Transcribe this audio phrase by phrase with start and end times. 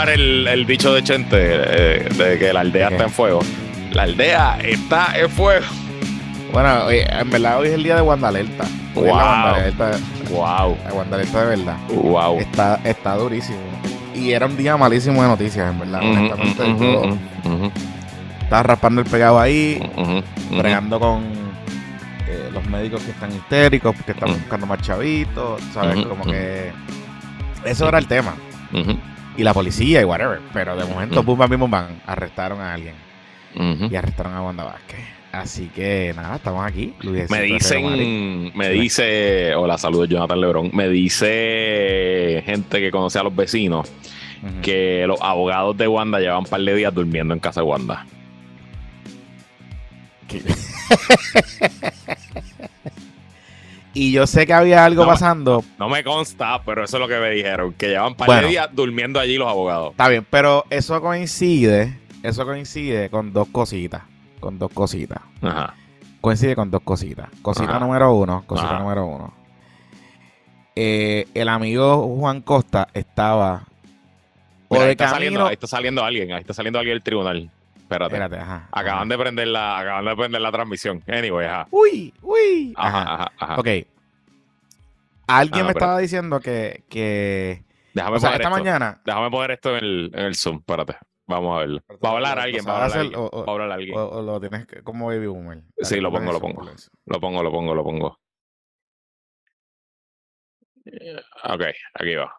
[0.00, 3.40] robar el, el dicho de Chente eh, de que la aldea está en fuego.
[3.92, 5.66] La aldea está en fuego.
[6.52, 8.64] Bueno, en verdad hoy es el día de Wandalerta.
[8.94, 9.04] Wow.
[9.06, 9.90] Wandalerta,
[10.30, 11.76] Wow, la Wandalerta de verdad.
[11.88, 12.38] wow.
[12.38, 13.58] Está, está durísimo.
[14.14, 16.00] Y era un día malísimo de noticias, en verdad.
[16.02, 17.18] Honestamente.
[17.44, 17.70] ujú,
[18.42, 19.80] estaba raspando el pegado ahí,
[20.50, 21.22] bregando con
[22.28, 26.04] eh, los médicos que están histéricos, que están buscando más chavitos, ¿sabes?
[26.06, 26.72] Como que
[27.64, 28.34] eso era el tema.
[29.36, 30.40] Y la policía y whatever.
[30.52, 32.94] Pero de momento, pum, bam, bim, bam, arrestaron a alguien.
[33.54, 35.00] Y arrestaron a Wanda Vázquez.
[35.32, 36.94] Así que nada, estamos aquí.
[37.00, 43.22] Luisito Me dicen, me dice, hola, saludos Jonathan Lebrón, me dice gente que conoce a
[43.22, 43.90] los vecinos
[44.62, 48.06] que los abogados de Wanda llevan un par de días durmiendo en casa de Wanda.
[53.94, 55.64] y yo sé que había algo No, pasando.
[55.78, 58.42] No me consta, pero eso es lo que me dijeron, que llevan par Bueno.
[58.42, 59.90] de días durmiendo allí los abogados.
[59.92, 61.98] Está bien, pero eso coincide.
[62.22, 64.02] Eso coincide con dos cositas.
[64.40, 65.20] Con dos cositas.
[65.42, 65.74] Ajá.
[66.20, 67.28] Coincide con dos cositas.
[67.42, 67.80] Cosita Ajá.
[67.80, 68.44] número uno.
[68.46, 68.78] Cosita Ajá.
[68.80, 69.34] número uno.
[70.76, 73.64] Eh, el amigo Juan Costa estaba.
[74.70, 75.16] Mira, ahí está camino.
[75.16, 77.50] saliendo, ahí está saliendo alguien, ahí está saliendo alguien del tribunal.
[77.90, 78.14] Espérate.
[78.14, 78.68] Espérate, ajá.
[78.70, 81.02] Acaban de prender la, acaban de prender la transmisión.
[81.08, 81.66] Anyway, ajá.
[81.72, 82.72] Uy, uy.
[82.76, 83.14] Ajá, Ajá.
[83.14, 83.54] ajá, ajá.
[83.60, 83.66] Ok.
[85.26, 86.84] Alguien Ah, me pero- estaba diciendo que.
[86.88, 88.64] que Déjame o sea, poner esta esto.
[88.64, 89.00] mañana.
[89.04, 90.96] Déjame poner esto en el, en el Zoom, espérate.
[91.26, 91.80] Vamos a verlo.
[92.04, 93.20] Va a hablar alguien, va a hablar alguien.
[93.20, 93.96] o- Va a hablar alguien.
[93.98, 95.62] O, o lo tienes que, como baby boomer.
[95.78, 96.62] Sí, lo pongo, lo pongo.
[97.06, 98.18] Lo pongo, lo pongo, lo pongo.
[101.44, 101.62] Ok,
[101.94, 102.32] aquí va.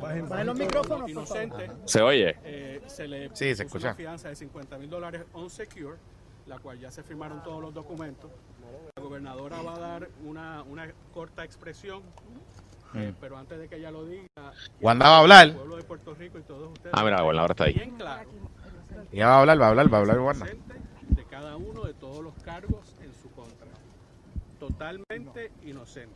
[0.00, 2.36] La gobernadora inocente ¿Se oye?
[2.44, 3.88] eh, se le Sí, se escucha.
[3.88, 5.96] una fianza de 50 mil dólares on secure,
[6.46, 8.30] la cual ya se firmaron todos los documentos.
[8.96, 12.02] La gobernadora va a dar una, una corta expresión,
[12.94, 14.24] eh, pero antes de que ella lo diga,
[14.80, 15.46] Wanda va a hablar.
[15.48, 17.74] el pueblo de Puerto Rico y todos ustedes Ah, mira, la gobernadora está ahí.
[17.74, 18.28] bien claro
[19.12, 20.46] Ella va a hablar, va a hablar, va a hablar Wanda.
[20.46, 23.66] de cada uno de todos los cargos en su contra.
[24.58, 26.14] Totalmente inocente.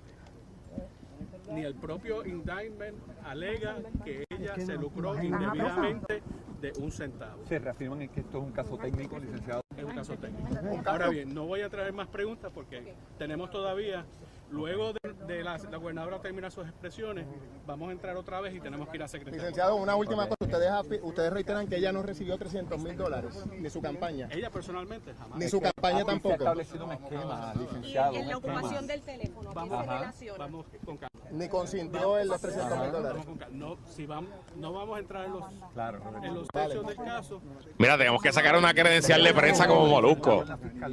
[1.50, 6.22] Ni el propio indictment alega que ella se lucró indebidamente
[6.60, 7.44] de un centavo.
[7.46, 9.60] Se reafirman en que esto es un caso técnico, licenciado.
[9.76, 10.48] Es un caso técnico.
[10.86, 14.06] Ahora bien, no voy a traer más preguntas porque tenemos todavía,
[14.50, 17.26] luego de, de la, la gobernadora terminar sus expresiones,
[17.66, 19.40] vamos a entrar otra vez y tenemos que ir a secretario.
[19.40, 20.36] Licenciado, una última cosa.
[20.40, 24.28] Ustedes, ustedes reiteran que ella no recibió 300 mil dólares de su campaña.
[24.30, 25.38] Ella personalmente jamás.
[25.38, 26.34] Ni su campaña Aquí Se ha tampoco.
[26.34, 28.14] establecido un esquema, Y licenciado.
[28.14, 30.38] en un la ocupación del teléfono, ¿qué se relaciona?
[30.38, 31.13] vamos con calma.
[31.30, 33.22] Ni consintió en los 300 mil dólares.
[33.50, 36.00] No, si vamos, no vamos a entrar en los, Claro.
[36.22, 37.40] en los hechos del caso.
[37.78, 40.44] Mira, tenemos que sacar una credencial de prensa como Molusco.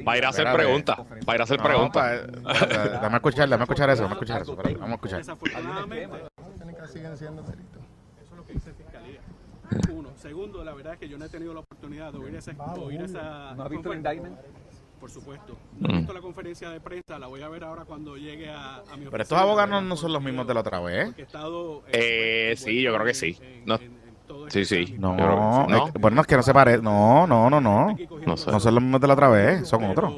[0.04, 0.98] Para ir a hacer preguntas.
[1.26, 2.22] Para ir a hacer preguntas.
[2.24, 4.56] espérate, Dame escuchar, dame escuchar eso, dame escuchar eso.
[4.56, 5.18] vamos a escuchar.
[5.20, 6.18] Desafortunadamente,
[6.56, 7.82] Tienen que siguen siendo delitos.
[8.22, 9.20] Eso es lo que dice Fiscalía.
[9.94, 10.10] Uno.
[10.18, 13.02] Segundo, la verdad es que yo no he tenido la oportunidad de oír esa, oír
[13.02, 14.38] esa ¿No ha visto el indictment?
[15.02, 15.58] Por supuesto.
[15.80, 18.76] No he visto la conferencia de prensa, la voy a ver ahora cuando llegue a,
[18.78, 21.14] a mi Pero estos abogados no, son los mismos de la otra vez.
[21.18, 23.36] Estado, Eh, sí, yo creo que sí.
[23.42, 23.76] en- No.
[23.76, 24.96] en- en todo Sí, sí.
[25.00, 25.16] No.
[25.18, 25.86] ¿No?
[25.88, 26.82] es que- bueno, es que no se parece.
[26.84, 27.98] No, no, no, no.
[28.26, 28.52] No sé.
[28.52, 30.14] No son los mismos de la otra vez, son pero, otros.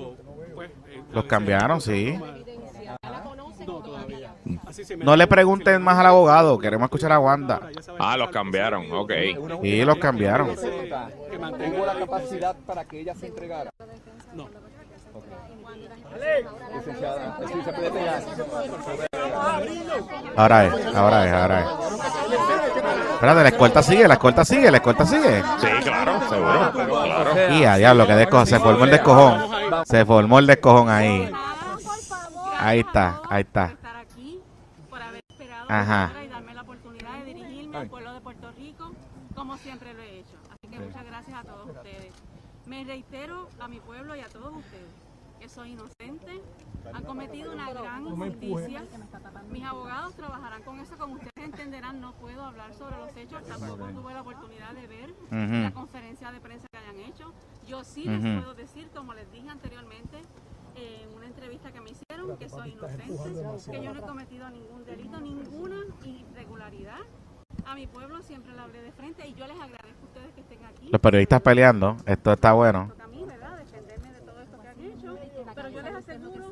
[0.54, 2.20] pues, eh, Los cambiaron, sí.
[4.98, 7.70] No, le pregunten más al abogado, queremos escuchar a Wanda.
[8.00, 9.12] Ah, los cambiaron, ok.
[9.62, 10.56] Sí, los cambiaron.
[10.56, 11.10] pregunta.
[11.30, 13.72] Que mantenga ¿Hubo la la capacidad para que ella se entregara?
[14.34, 14.50] No.
[16.74, 18.24] Licenciada, sí, se puede pegar.
[20.36, 21.68] Ahora es, ahora es, ahora es.
[23.14, 25.44] Espérate, la escolta sigue, la escolta sigue, la escolta sigue.
[25.60, 26.72] Sí, claro, seguro.
[26.74, 27.54] Claro.
[27.54, 29.86] Y a diablo, que descojo, se formó el descojón.
[29.86, 31.32] Se formó el descojón ahí.
[32.60, 33.76] Ahí está, ahí está.
[35.70, 36.12] Ajá.
[36.12, 38.92] una hora y darme la oportunidad de dirigirme al pueblo de Puerto Rico,
[39.34, 40.36] como siempre lo he hecho.
[40.50, 42.14] Así que muchas gracias a todos ustedes.
[42.66, 45.04] Me reitero a mi pueblo y a todos ustedes
[45.44, 46.42] que soy inocente,
[46.94, 48.84] han cometido una gran injusticia.
[49.50, 53.88] Mis abogados trabajarán con eso, como ustedes entenderán, no puedo hablar sobre los hechos, tampoco
[53.88, 55.74] tuve la oportunidad de ver la Ujú.
[55.74, 57.34] conferencia de prensa que hayan hecho.
[57.66, 58.42] Yo sí les Ujú.
[58.42, 60.18] puedo decir, como les dije anteriormente,
[60.76, 64.84] en una entrevista que me hicieron, que soy inocente, que yo no he cometido ningún
[64.84, 67.00] delito, ninguna irregularidad.
[67.66, 70.42] A mi pueblo siempre le hablé de frente y yo les agradezco a ustedes que
[70.42, 70.90] estén aquí.
[70.90, 72.88] Los periodistas peleando, esto está bueno.
[72.90, 73.58] Toca a mí, ¿verdad?
[73.58, 75.18] Defenderme de todo esto que han hecho.
[75.56, 76.52] Pero yo les aseguro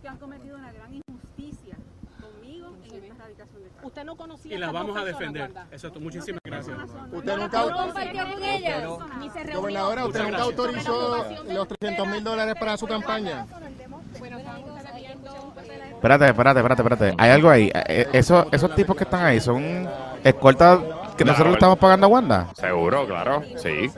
[0.00, 1.76] que han cometido una gran injusticia
[2.20, 3.84] conmigo en esta erradicación de casos.
[3.84, 5.50] Usted no conocía Y la estas vamos a defender.
[5.70, 6.76] Eso, muchísimas gracias.
[7.12, 8.80] Usted nunca, compartió con ella.
[9.20, 9.60] Ni se reunió.
[9.60, 13.46] gobernadora, usted nunca autorizó los 300 mil dólares para su campaña.
[15.94, 17.14] Espérate, espérate, espérate, espérate.
[17.18, 17.70] Hay algo ahí.
[17.74, 19.88] Eh, Esos, esos tipos que están ahí son
[20.24, 20.78] escoltas
[21.16, 21.32] que Claro.
[21.32, 22.48] nosotros le estamos pagando a Wanda.
[22.54, 23.42] Seguro, claro.
[23.56, 23.90] Sí.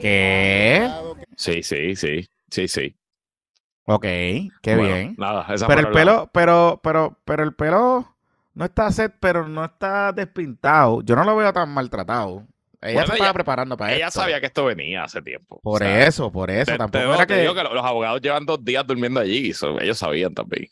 [0.00, 0.90] ¿Qué?
[1.36, 2.28] Sí, sí, sí.
[2.50, 2.96] Sí, sí.
[3.86, 5.14] Ok, qué Bueno, bien.
[5.16, 8.15] Nada, esa Pero el la- pelo, pero, pero, pero el pelo
[8.56, 11.02] no está set, pero no está despintado.
[11.02, 12.44] Yo no lo veo tan maltratado.
[12.80, 14.20] Ella Bueno, se estaba ella- preparando para Ella esto.
[14.20, 15.60] sabía que esto venía hace tiempo.
[15.62, 16.72] Por O sea, eso, por eso.
[16.72, 17.40] te- Tampoco te- era te que...
[17.42, 19.52] digo que lo- los abogados llevan dos días durmiendo allí.
[19.52, 20.68] so, ellos sabían también.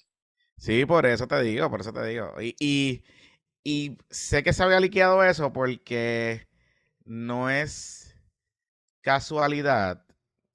[0.57, 2.35] Sí, por eso te digo, por eso te digo.
[2.41, 3.03] Y, y,
[3.65, 6.47] y sé que se había liqueado eso porque
[7.05, 8.17] no es
[9.03, 10.05] casualidad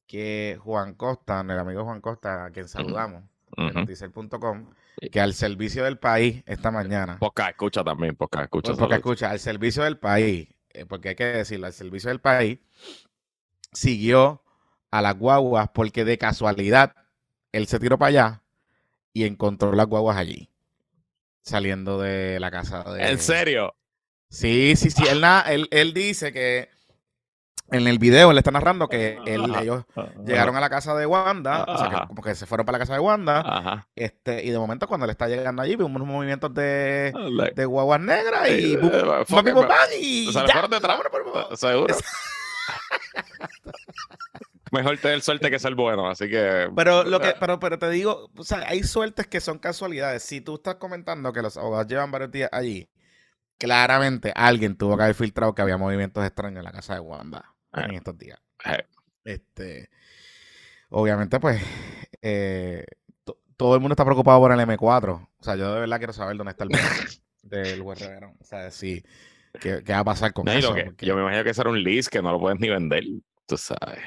[0.07, 3.23] que Juan Costa, el amigo Juan Costa, a quien saludamos,
[3.57, 3.71] Ujú.
[3.79, 4.69] noticiel.com,
[5.11, 8.71] que al servicio del país esta mañana, Podcast escucha también, podcast escucha.
[8.71, 8.97] Porque saludos.
[8.97, 12.59] escucha, al servicio del país, eh, porque hay que decirlo, al servicio del país,
[13.71, 14.43] siguió
[14.91, 16.95] a las guaguas porque de casualidad
[17.51, 18.43] él se tiró para allá
[19.13, 20.49] y encontró las guaguas allí,
[21.41, 23.09] saliendo de la casa de...
[23.09, 23.75] ¿En serio?
[24.29, 25.03] Sí, sí, sí.
[25.09, 26.69] Él, él, él dice que
[27.71, 29.61] en el video él está narrando que él- Ajá.
[29.61, 29.83] ellos
[30.25, 32.83] llegaron a la casa de Wanda, o sea, que como que se fueron para la
[32.83, 33.87] casa de Wanda, Ajá.
[33.95, 37.65] este, y de momento cuando él está llegando allí, vimos unos movimientos de, Like- de
[37.65, 39.69] guaguas negras y Eh, eh, bum, me- bam,
[40.01, 40.99] y se le fueron detrás.
[40.99, 41.95] por- Seguro.
[44.71, 46.69] Mejor tener suerte que ser bueno, así que.
[46.75, 50.21] Pero lo que, pero, pero te digo, o sea, hay suertes que son casualidades.
[50.23, 52.87] Si tú estás comentando que los abogados llevan varios días allí,
[53.57, 57.51] claramente alguien tuvo que haber filtrado que había movimientos extraños en la casa de Wanda
[57.73, 57.95] en Eh.
[57.97, 58.39] estos días.
[58.65, 58.83] Eh.
[59.23, 59.89] Este,
[60.89, 61.61] obviamente, pues,
[62.21, 62.85] eh,
[63.23, 65.29] to- todo el mundo está preocupado por el M4.
[65.39, 66.69] O sea, yo de verdad quiero saber dónde está el
[67.43, 68.31] del juez Rivera.
[68.39, 69.03] O sea, sí,
[69.59, 70.73] ¿qué, qué va a pasar con No, eso?
[70.73, 73.03] que- Porque- yo me imagino que será un lease que no lo puedes ni vender.
[73.45, 73.99] Tú sabes.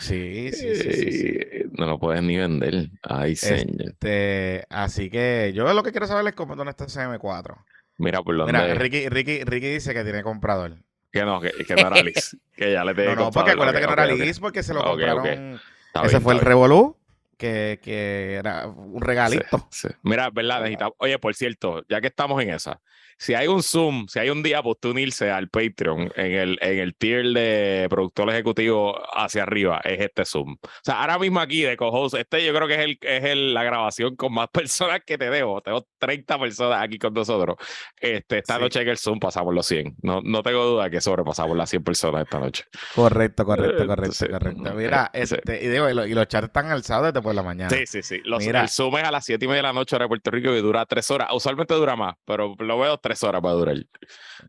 [0.00, 1.26] sí, sí, sí, sí, sí.
[1.28, 2.90] Eh, No lo puedes ni vender.
[3.02, 3.90] Ay, señor.
[3.90, 7.64] Este, así que yo lo que quiero saber es cómo, dónde está ese M4.
[7.98, 8.52] Mira por dónde.
[8.52, 10.76] Mira, Ricky, Ricky, Ricky dice que tiene comprador.
[11.10, 12.36] Que no, que, que no era lease.
[12.56, 14.84] que ya le tenía No, no, porque acuérdate que no era lease porque se lo
[14.84, 15.60] compraron.
[16.04, 16.96] Ese fue el Revolú,
[17.36, 19.68] que, que era un regalito.
[19.70, 19.94] Sí, sí.
[20.02, 20.60] Mira, ¿verdad?
[20.62, 22.80] Necesitamos- Oye, por cierto, ya que estamos en esa,
[23.18, 26.58] si hay un Zoom, si hay un día para usted unirse al Patreon en el,
[26.62, 30.52] en el tier de productor ejecutivo hacia arriba, es este Zoom.
[30.62, 33.54] O sea, ahora mismo aquí de co este yo creo que es, el, es el,
[33.54, 35.60] la grabación con más personas que te debo.
[35.60, 37.56] Tengo 30 personas aquí con nosotros.
[38.00, 38.60] Este, esta Sí.
[38.62, 39.96] noche en el Zoom pasamos los 100.
[40.02, 42.64] No, no tengo duda que sobrepasamos las 100 personas esta noche.
[42.94, 44.74] Correcto, correcto, Eh, correcto, sí, correcto.
[44.74, 47.42] Mira, eh, este, y, digo, y, lo- y los chats están alzados desde por la
[47.42, 47.70] mañana.
[47.70, 48.20] Sí, sí, sí.
[48.24, 48.62] Los, Mira.
[48.62, 50.50] el Zoom es a las 7 y media de la noche hora de Puerto Rico
[50.54, 51.28] y dura 3 horas.
[51.32, 53.76] Usualmente dura más, pero lo veo 3 horas para durar.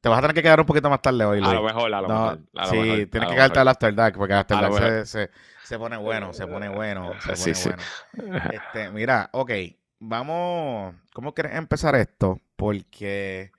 [0.02, 1.54] Te vas a tener que quedar un poquito más tarde hoy, A Luis.
[1.54, 2.40] lo mejor, a lo No, mejor.
[2.56, 4.74] a lo sí, mejor, tienes a que quedarte al After Dark, porque After A Dark
[4.76, 5.32] se, se,
[5.64, 7.70] se pone bueno, se pone bueno, se Sí, pone sí.
[7.70, 8.52] bueno.
[8.52, 9.52] Este, mira, ok,
[10.00, 12.40] vamos, ¿cómo quieres empezar esto?
[12.56, 13.52] Porque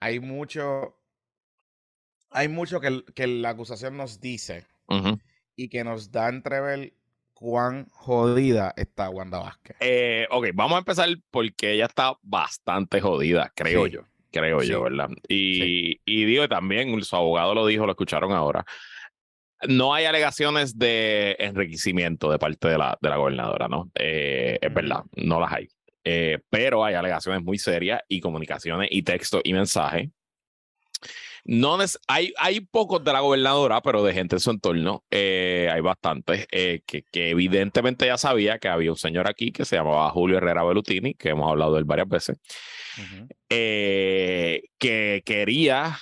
[0.00, 0.96] hay mucho,
[2.30, 5.18] hay mucho que, que la acusación nos dice Ujú.
[5.56, 6.92] y que nos da a entrever
[7.34, 9.76] cuán jodida está Wanda Vázquez.
[9.80, 13.92] Eh, ok, vamos a empezar porque ella está bastante jodida, creo Sí.
[13.92, 14.00] yo.
[14.30, 14.68] Creo Sí.
[14.68, 15.08] yo, ¿verdad?
[15.28, 18.64] Y, y digo también, su abogado lo dijo, lo escucharon ahora.
[19.68, 23.90] No hay alegaciones de enriquecimiento de parte de la, de la gobernadora, ¿no?
[23.94, 25.68] Eh, es verdad, no las hay.
[26.02, 30.10] Eh, pero hay alegaciones muy serias y comunicaciones y texto y mensaje.
[31.50, 31.76] No
[32.06, 36.46] hay, hay pocos de la gobernadora, pero de gente en su entorno, eh, hay bastantes,
[36.52, 40.36] eh, que, que evidentemente ya sabía que había un señor aquí que se llamaba Julio
[40.36, 42.38] Herrera Belutini, que hemos hablado de él varias veces,
[43.48, 45.98] eh, que quería,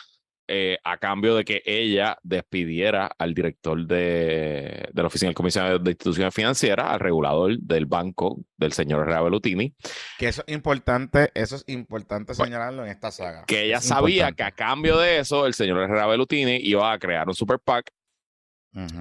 [0.49, 5.79] eh, a cambio de que ella despidiera al director de, de la Oficina del Comisionado
[5.79, 9.75] de Instituciones Financieras, al regulador del banco del señor Herrera Belutini,
[10.19, 13.45] Que eso es importante, eso es importante Bueno, señalarlo en esta saga.
[13.47, 16.99] que ella Es sabía que a cambio de eso, el señor Herrera Belutini iba a
[16.99, 17.91] crear un super PAC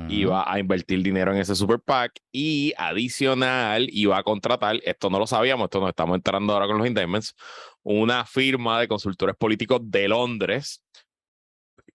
[0.09, 5.19] iba a invertir dinero en ese super PAC y adicional iba a contratar, esto no
[5.19, 7.35] lo sabíamos, esto nos estamos enterando ahora con los indictments,
[7.83, 10.83] una firma de consultores políticos de Londres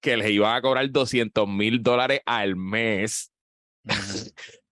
[0.02, 3.32] que les iban a cobrar 200 mil dólares al mes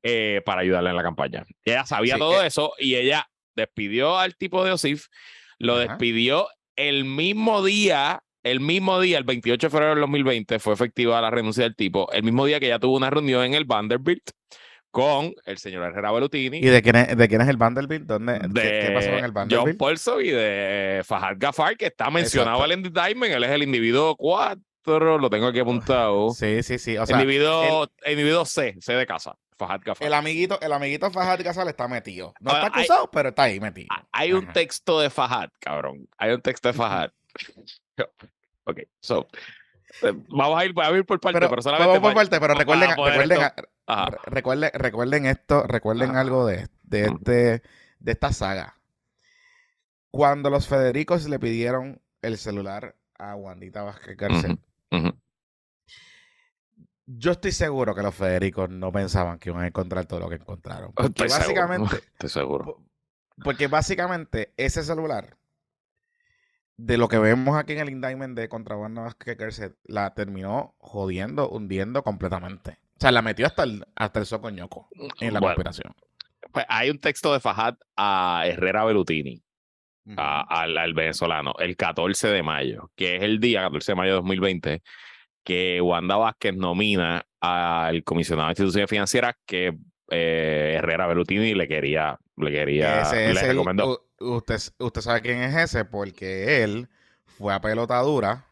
[0.03, 1.45] eh, para ayudarle en la campaña.
[1.65, 2.47] Ella sabía Sí, todo eh.
[2.49, 5.07] eso y ella despidió al tipo de OSIF,
[5.59, 5.83] lo Ajá.
[5.89, 11.21] despidió el mismo día, el mismo día, el 28 de febrero del 2020, fue efectiva
[11.21, 14.31] la renuncia del tipo, el mismo día que ella tuvo una reunión en el Vanderbilt
[14.91, 16.59] con el señor Herrera Belutini.
[16.59, 18.07] ¿Y de quién es, de quién es el Vanderbilt?
[18.07, 19.79] ¿Dónde, de ¿qué, qué pasó en el John Vanderbilt?
[19.79, 23.33] Paulson y de Fahad Gafar, que está mencionado en el indictment.
[23.33, 26.31] Él es el individuo 4, 4, lo tengo aquí apuntado.
[26.31, 26.97] Sí, sí, sí.
[26.99, 29.37] O sea, individuo, individuo C, C de casa.
[29.57, 30.07] Fajat Gafar.
[30.07, 32.33] el amiguito, el amiguito Fajat Casal está metido.
[32.41, 33.89] No está hay- acusado, pero está ahí metido.
[33.91, 34.53] Ah, Hay un Ajá.
[34.55, 36.09] texto de Fajat, cabrón.
[36.17, 37.13] Hay un texto de Fajat.
[38.65, 39.29] ok, so.
[40.03, 41.89] eh, Vamos a ir, vamos a ir por parte, pero, Pero, solamente.
[41.89, 43.53] vamos por pa- parte, pero recuerden, recuerden,
[44.25, 46.21] recuerden, recuerden esto, recuerden Ajá.
[46.21, 47.63] algo de, de este,
[47.99, 48.77] de esta saga.
[50.11, 54.59] Cuando los Federicos le pidieron el celular a Wandita Vázquez Garcet,
[57.07, 60.37] Yo estoy seguro que los Federicos no pensaban que iban a encontrar todo lo que
[60.37, 60.93] encontraron.
[60.93, 62.65] Porque Estoy seguro, básicamente, Estoy seguro.
[62.65, 62.83] po-
[63.43, 65.37] porque básicamente ese celular,
[66.77, 70.75] de lo que vemos aquí en el indictment de contra Wanda Vázquez Garcet, la terminó
[70.79, 72.79] jodiendo, hundiendo completamente.
[72.97, 74.89] O sea, la metió hasta el, hasta el socoñoco
[75.21, 75.95] en la Bueno, conspiración.
[76.53, 79.43] pues hay un texto de Fajat a Herrera Belutini,
[80.17, 84.11] A- al, al venezolano, el 14 de mayo, que es el día, 14 de mayo
[84.13, 84.83] de 2020,
[85.45, 89.77] que Wanda Vázquez nomina al comisionado de instituciones financieras que
[90.11, 94.07] eh, Herrera Belutini le quería, le quería, Ese le el- recomendó.
[94.19, 96.89] usted, usted sabe quién es ese porque él
[97.39, 98.45] fue a pelotadura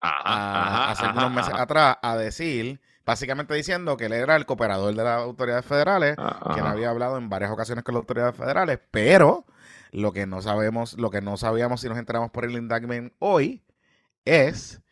[0.00, 5.04] hace unos meses ajá, atrás a decir, básicamente diciendo que él era el cooperador de
[5.04, 8.80] las autoridades federales, ajá, que él había hablado en varias ocasiones con las autoridades federales,
[8.90, 9.44] pero
[9.92, 13.62] lo que no sabemos, lo que no sabíamos si nos enteramos por el indictment hoy
[14.24, 14.82] es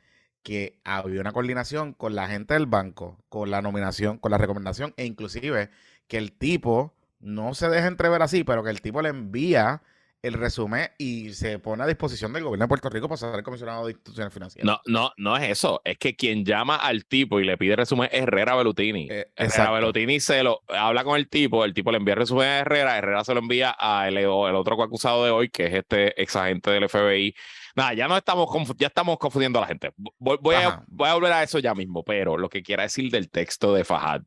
[0.42, 4.94] que había una coordinación con la gente del banco, con la nominación, con la recomendación,
[4.96, 5.70] e inclusive
[6.06, 9.82] que el tipo no se deja entrever así, pero que el tipo le envía
[10.22, 13.86] el resumen y se pone a disposición del gobierno de Puerto Rico para ser comisionado
[13.86, 14.66] de instituciones financieras.
[14.66, 15.80] No, no, no es eso.
[15.84, 19.08] Es que quien llama al tipo y le pide resumen es Herrera Belutini.
[19.10, 19.70] Eh, Herrera.
[19.70, 22.98] Belutini se lo habla con el tipo, el tipo le envía el resumen a Herrera,
[22.98, 26.34] Herrera se lo envía a el, el otro acusado de hoy, que es este ex
[26.34, 27.34] agente del FBI.
[27.76, 29.92] Nada, ya no estamos ya estamos confundiendo a la gente.
[30.18, 33.10] Voy, voy a, voy a volver a eso ya mismo, pero lo que quiera decir
[33.10, 34.22] del texto de Fajad.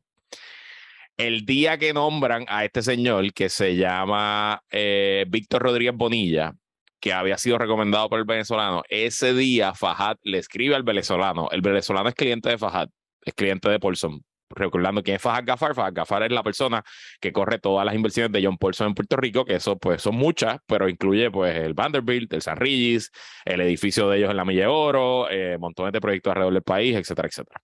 [1.22, 6.52] El día que nombran a este señor que se llama eh, Víctor Rodríguez Bonilla,
[6.98, 11.48] que había sido recomendado por el venezolano, ese día Fajad le escribe al venezolano.
[11.52, 12.88] El venezolano es cliente de Fajad,
[13.24, 14.20] es cliente de Paulson.
[14.50, 16.82] Recordando quién es Fajad Gafar, Fajad Gafar es la persona
[17.20, 20.16] que corre todas las inversiones de John Paulson en Puerto Rico, que eso pues son
[20.16, 23.12] muchas, pero incluye pues el Vanderbilt, el San Regis,
[23.44, 26.62] el edificio de ellos en la Milla de Oro, eh, montones de proyectos alrededor del
[26.64, 27.60] país, etcétera, etcétera.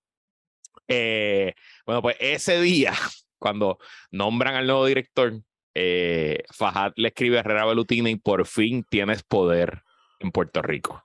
[0.89, 2.95] Eh, bueno, pues ese día,
[3.39, 3.79] cuando
[4.11, 5.41] nombran al nuevo director,
[5.75, 9.83] eh, Fajad le escribe a Herrera Belutini, por fin tienes poder
[10.21, 11.05] en Puerto Rico.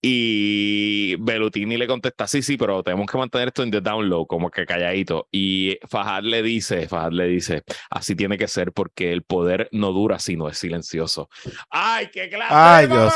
[0.00, 4.26] Y Belutini le contesta, sí, sí, pero tenemos que mantener esto en the down low,
[4.26, 5.26] como que calladito.
[5.32, 9.90] Y Fajad le dice, Fajad le dice, así tiene que ser porque el poder no
[9.92, 11.28] dura si no es silencioso.
[11.68, 13.14] ¡Ay, qué clase Ay, de Dios.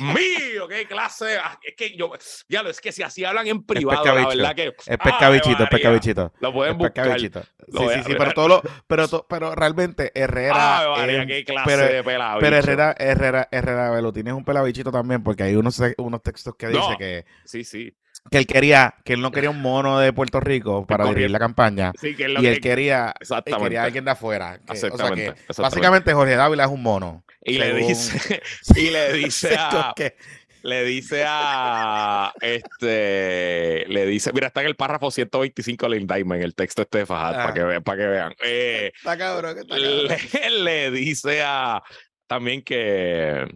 [0.00, 1.38] Mío, qué clase.
[1.42, 2.12] ah, Es que yo,
[2.48, 4.66] ya lo es que si así hablan en privado, la verdad que.
[4.68, 6.32] Es ¡Ave pescabichito, es pescabichito.
[6.40, 7.18] Lo pueden buscar.
[7.18, 11.70] Sí, sí, sí, pero todo lo, pero, pero realmente Herrera, ¡Ave María, eh, qué clase
[11.70, 12.40] pero- de pelabicho!
[12.40, 16.68] pero Herrera, Herrera, Herrera Belutini es un pelabichito también, porque hay unos, unos textos que
[16.68, 17.94] dice que, Sí, sí.
[18.30, 21.14] que él quería, que él no quería un mono de Puerto Rico para correcto.
[21.18, 21.92] dirigir la campaña.
[22.00, 24.58] Sí, que Y él que- quería, él quería a alguien de afuera.
[24.58, 25.62] que- o sea Exactamente, que exactamente.
[25.62, 27.24] básicamente Jorge Dávila es un mono.
[27.44, 28.42] Y le dice,
[28.76, 30.16] y le dice a, que-
[30.62, 36.54] le dice a, este, le dice, mira, está en el párrafo 125 del indictment, el
[36.54, 37.42] texto este de Fajad, Ah.
[37.44, 38.34] para que, ve- para que vean.
[38.44, 40.06] Eh, Está cabrón, está cabrón.
[40.08, 41.82] le, le dice a
[42.26, 43.46] también que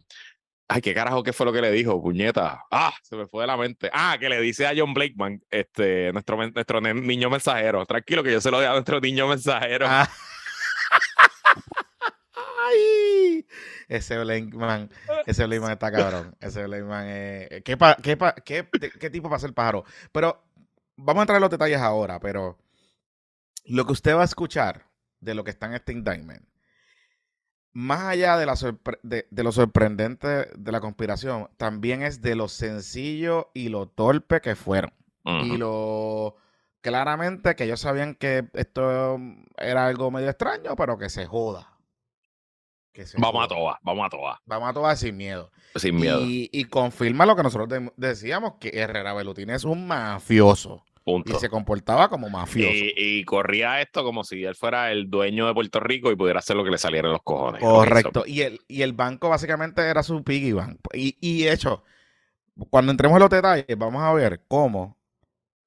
[0.67, 3.47] ay qué carajo qué fue lo que le dijo puñeta ah se me fue de
[3.49, 8.23] la mente ah que le dice a John Blakeman este nuestro nuestro niño mensajero tranquilo
[8.25, 10.09] que yo se lo doy a nuestro niño mensajero Ah.
[12.67, 13.47] Ay,
[13.89, 14.91] ese Blakeman,
[15.27, 16.37] ese Blakeman está cabrón.
[16.41, 17.63] Ese Blakeman es.
[17.65, 18.65] ¿Qué, pa- qué, pa- qué,
[19.11, 19.85] tipo para ser pájaro?
[20.13, 20.43] Pero
[20.97, 22.59] vamos a entrar en los detalles ahora, pero
[23.67, 24.87] lo que usted va a escuchar
[25.21, 26.47] de lo que está en este indictment,
[27.73, 32.35] más allá de, la sorpre- de, de lo sorprendente de la conspiración, también es de
[32.37, 34.93] lo sencillo y lo torpe que fueron.
[35.45, 36.37] Y lo
[36.83, 39.19] claramente que ellos sabían que esto
[39.57, 41.74] era algo medio extraño, pero que se joda.
[42.95, 45.51] Que se vamos a todas vamos a todas Vamos a todas sin miedo.
[45.77, 49.87] sin miedo Y, y confirma lo que nosotros de- decíamos, que Herrera Belutini es un
[49.87, 50.83] mafioso.
[51.27, 52.73] Y se comportaba como mafioso.
[52.73, 56.39] y, y corría esto como si él fuera el dueño de Puerto Rico y pudiera
[56.39, 57.69] hacer lo que le saliera de los cojones Lo.
[57.69, 58.25] Correcto.
[58.27, 60.79] Y el, y el banco básicamente era su piggy bank.
[60.95, 61.83] Y, y hecho,
[62.71, 64.97] cuando entremos en los detalles, vamos a ver cómo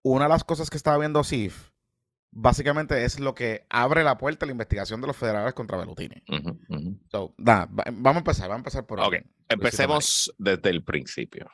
[0.01, 1.69] una de las cosas que estaba viendo SIF
[2.39, 6.21] básicamente es lo que abre la puerta a la investigación de los federales contra Belutini.
[6.29, 6.99] Ujú, ujú.
[7.11, 9.31] So, nada, va- vamos a empezar, vamos a empezar por Ok, orden.
[9.49, 11.49] empecemos desde el principio.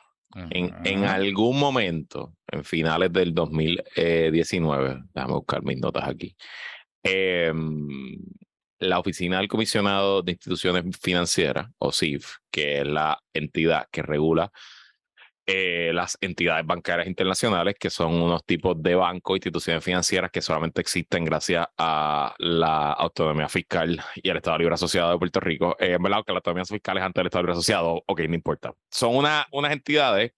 [0.50, 6.36] En, en algún momento, en finales del 2019, déjame buscar mis notas aquí,
[7.04, 8.18] em,
[8.80, 14.50] la Oficina del Comisionado de Instituciones Financieras, o CIF, que es la entidad que regula
[15.46, 20.80] eh, las entidades bancarias internacionales, que son unos tipos de bancos, instituciones financieras que solamente
[20.80, 25.76] existen gracias a la autonomía fiscal y al Estado Libre Asociado de Puerto Rico.
[25.78, 28.34] Eh, en verdad, que la autonomía fiscal es ante el Estado Libre Asociado, ok, no
[28.34, 28.72] importa.
[28.90, 30.32] Son una, unas entidades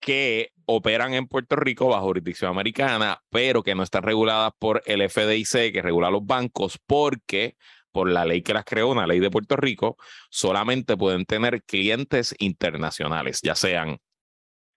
[0.00, 5.08] que operan en Puerto Rico bajo jurisdicción americana, pero que no están reguladas por el
[5.08, 7.56] FDIC, que regula los bancos, porque
[7.92, 9.96] por la ley que las creó, una ley de Puerto Rico,
[10.30, 13.98] solamente pueden tener clientes internacionales, ya sean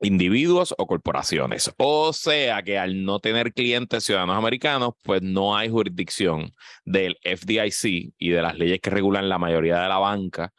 [0.02, 1.72] individuos o corporaciones.
[1.78, 6.52] O sea que al no tener clientes ciudadanos americanos, pues no hay jurisdicción
[6.84, 10.54] del FDIC y de las leyes que regulan la mayoría de la banca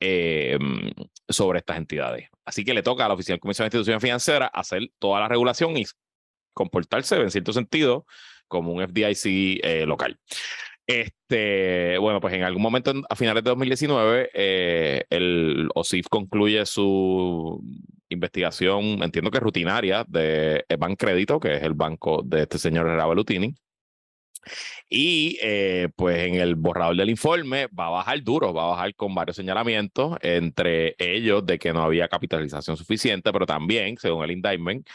[0.00, 0.58] eh,
[1.28, 2.28] sobre estas entidades.
[2.44, 5.28] Así que le toca a la Oficina de Comisión de Instituciones Financieras hacer toda la
[5.28, 5.84] regulación y
[6.54, 8.06] comportarse en cierto sentido
[8.48, 10.18] como un FDIC eh, local.
[10.86, 16.64] Este, bueno, pues en algún momento en- a finales de 2019, eh, el OSIF concluye
[16.64, 17.62] su
[18.08, 23.54] investigación, entiendo que rutinaria, de Bancrédito, que es el banco de este señor Herrera Bellutini.
[24.88, 28.94] Y eh, pues en el borrador del informe va a bajar duro, va a bajar
[28.94, 34.30] con varios señalamientos, entre ellos de que no había capitalización suficiente, pero también, según el
[34.30, 34.86] indictment,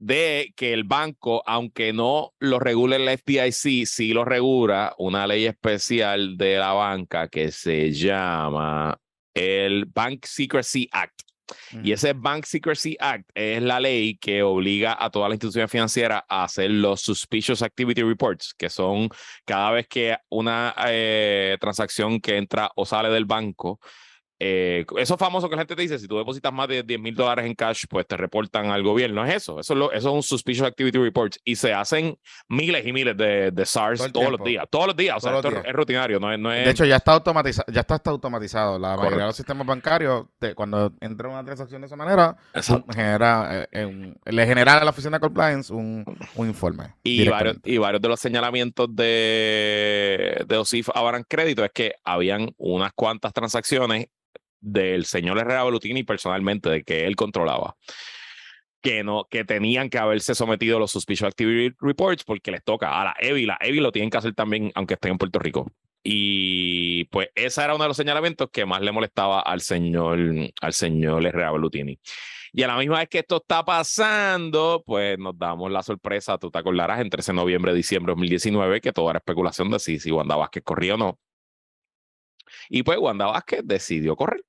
[0.00, 5.46] de que el banco, aunque no lo regule el FDIC, sí lo regula una ley
[5.46, 8.98] especial de la banca que se llama
[9.34, 11.22] el Bank Secrecy Act.
[11.82, 16.22] Y ese Bank Secrecy Act es la ley que obliga a todas las instituciones financieras
[16.28, 19.08] a hacer los Suspicious Activity Reports, que son
[19.44, 23.80] cada vez que una eh, transacción que entra o sale del banco,
[24.40, 27.14] eh, eso famoso que la gente te dice, si tú depositas más de 10 mil
[27.14, 29.24] dólares en cash, pues te reportan al gobierno.
[29.24, 32.16] Es eso, eso es, lo- eso es un Suspicious Activity Report y se hacen
[32.48, 35.16] miles y miles de, de SARS Todo todos los días, todos los días.
[35.16, 35.64] O sea, esto días.
[35.66, 36.38] es rutinario, no es...
[36.38, 38.78] No es De hecho, ya está automatizado, ya está hasta automatizado.
[38.78, 42.36] La mayoría de los sistemas bancarios, te- cuando entra una transacción de esa manera,
[42.94, 46.04] genera, eh, eh, un- le genera a la oficina de compliance un,
[46.36, 46.94] un informe.
[47.02, 47.70] Y varios, directamente.
[47.70, 53.32] y varios de los señalamientos de, de OSIF a Crédito es que habían unas cuantas
[53.32, 54.06] transacciones
[54.60, 57.76] del señor Herrera Bellutini personalmente, de que él controlaba,
[58.80, 63.00] que no, que tenían que haberse sometido a los Suspicious Activity Reports porque les toca
[63.00, 63.46] a la EBI.
[63.46, 65.70] La EBI lo tienen que hacer también, aunque estén en Puerto Rico.
[66.02, 70.18] Y pues ese era uno de los señalamientos que más le molestaba al señor,
[70.60, 71.98] al señor Herrera Bellutini.
[72.52, 76.50] Y a la misma vez que esto está pasando, pues nos damos la sorpresa, tú
[76.50, 79.98] te acordarás, entre ese noviembre y diciembre de 2019, que todo era especulación de si,
[79.98, 81.18] si Wanda Vázquez corría o no.
[82.68, 84.42] Y pues Wanda Vázquez decidió correr.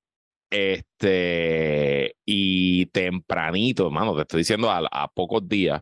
[0.51, 5.81] Este, y tempranito, mano, te estoy diciendo a, a pocos días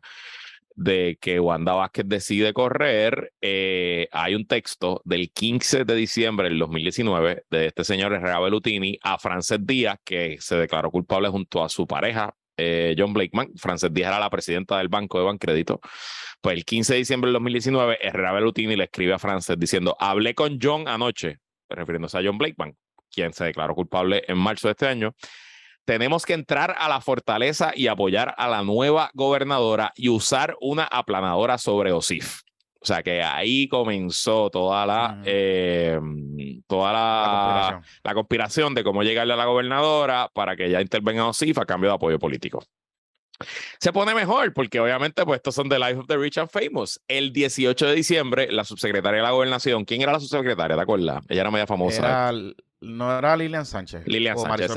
[0.77, 6.59] de que Wanda Vázquez decide correr, eh, hay un texto del 15 de diciembre del
[6.59, 11.69] 2019 de este señor Herrera Bellutini a Frances Díaz, que se declaró culpable junto a
[11.69, 13.53] su pareja, eh, John Blakeman.
[13.55, 15.81] Frances Díaz era la presidenta del Banco de Bancrédito.
[16.41, 20.35] Pues el 15 de diciembre del 2019, Herrera Bellutini le escribe a Frances diciendo, hablé
[20.35, 22.75] con John anoche, refiriéndose a John Blakeman,
[23.11, 25.13] quien se declaró culpable en marzo de este año.
[25.85, 30.83] Tenemos que entrar a la fortaleza y apoyar a la nueva gobernadora y usar una
[30.83, 32.41] aplanadora sobre OSIF.
[32.81, 35.23] O sea que ahí comenzó toda la, Mm.
[35.25, 35.99] eh,
[36.67, 37.99] toda la, La conspiración.
[38.03, 41.65] la conspiración de cómo llegarle a la gobernadora para que ella intervenga en OSIF a
[41.65, 42.63] cambio de apoyo político.
[43.79, 46.99] Se pone mejor porque obviamente pues estos son The Life of the Rich and Famous.
[47.07, 50.75] El 18 de diciembre, la subsecretaria de la gobernación, ¿quién era la subsecretaria?
[50.75, 51.23] ¿Te acuerdas?
[51.29, 51.99] Ella era media famosa.
[51.99, 52.31] Era-
[52.81, 54.03] no era Lilian Sánchez.
[54.07, 54.71] Lilian o Sánchez.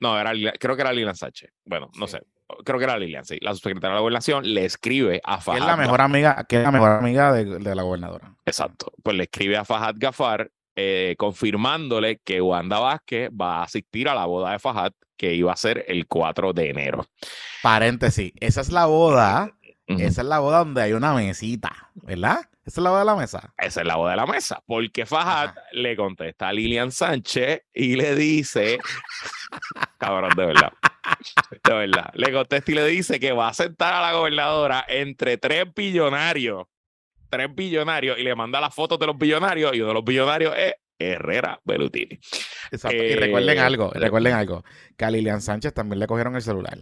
[0.00, 1.50] No, era, creo que era Lilian Sánchez.
[1.64, 2.16] Bueno, no Sí.
[2.18, 2.22] sé.
[2.64, 3.36] Creo que era Lilian, sí.
[3.42, 5.60] La subsecretaria de la gobernación le escribe a Que Fajad.
[5.60, 8.34] es la mejor amiga, que es la mejor amiga de, de la gobernadora.
[8.46, 8.90] Exacto.
[9.02, 14.14] Pues le escribe a Fajad Gafar eh, confirmándole que Wanda Vázquez va a asistir a
[14.14, 17.04] la boda de Fajad que iba a ser el 4 de enero.
[17.62, 19.52] Paréntesis, esa es la boda,
[19.86, 22.40] esa es la boda donde hay una mesita, ¿verdad?
[22.64, 23.54] Esa es la boda de la mesa.
[23.56, 25.54] Esa es la boda de la mesa, porque Fajad Ajá.
[25.72, 28.78] le contesta a Lilian Sánchez y le dice,
[29.98, 30.72] cabrón, de verdad,
[31.64, 35.38] de verdad, le contesta y le dice que va a sentar a la gobernadora entre
[35.38, 36.66] tres billonarios,
[37.30, 40.54] tres billonarios, y le manda las fotos de los billonarios, y uno de los billonarios
[40.56, 42.18] es Herrera Bellutini.
[42.70, 42.96] Exacto.
[42.96, 44.64] y Eh, recuerden algo, le- recuerden algo,
[44.96, 46.78] que a Lilian Sánchez también le cogieron el celular.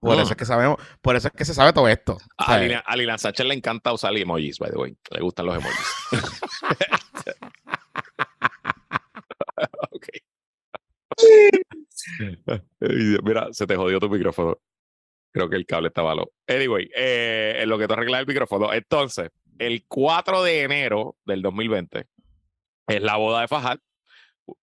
[0.00, 2.18] Por eso es que sabemos, por eso es que se sabe todo esto.
[2.36, 4.96] A Lilian, a Sánchez le encanta usar emojis, by the way.
[5.10, 5.94] Le gustan los emojis.
[13.22, 14.58] Mira, se te jodió tu micrófono.
[15.32, 16.32] Creo que el cable está malo.
[16.46, 18.72] Anyway, eh, en lo que te arreglas el micrófono.
[18.72, 22.06] Entonces, el 4 de enero del 2020
[22.88, 23.80] es la boda de Fajal.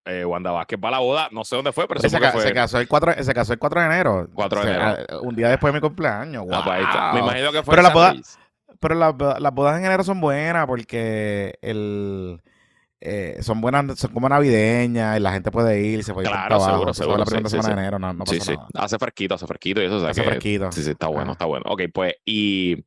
[0.06, 1.30] Eh, Wanda Vázquez va a la boda.
[1.32, 2.42] No sé dónde fue, pero se, ca- fue.
[2.42, 4.28] se casó el 4, se casó el 4 de enero.
[4.34, 5.22] 4 de enero.
[5.24, 6.46] Un día después de mi cumpleaños.
[6.52, 6.80] Ah, pues.
[7.14, 8.16] Me imagino que fue Pero la boda-.
[8.80, 12.42] Pero las, bo- las bodas en enero son buenas porque el
[13.06, 16.48] eh, son buenas, son como navideñas y la gente puede ir, se puede ir Claro,
[16.48, 16.72] trabajo.
[16.72, 17.76] seguro, seguro, la sí, primera sí, semana sí.
[17.76, 18.52] de enero, no, no pasa sí.
[18.56, 18.68] nada.
[18.76, 19.98] Hace fresquito, hace fresquito y eso.
[19.98, 20.72] o sea Hace que- fresquito.
[20.72, 21.66] Sí, sí, está bueno, está bueno.
[21.68, 22.86] Ok, pues, y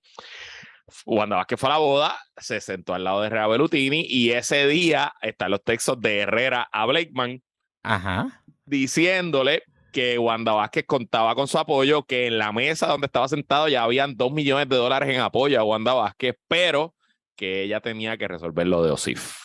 [1.05, 4.67] Wanda Vázquez fue a la boda, se sentó al lado de Herrera Bellutini y ese
[4.67, 7.43] día están los textos de Herrera a Blakeman
[7.83, 8.45] Ajá.
[8.65, 13.69] diciéndole que Wanda Vázquez contaba con su apoyo, que en la mesa donde estaba sentado
[13.69, 16.95] ya habían dos millones de dólares en apoyo a Wanda Vázquez, pero
[17.35, 19.45] que ella tenía que resolver lo de Osif.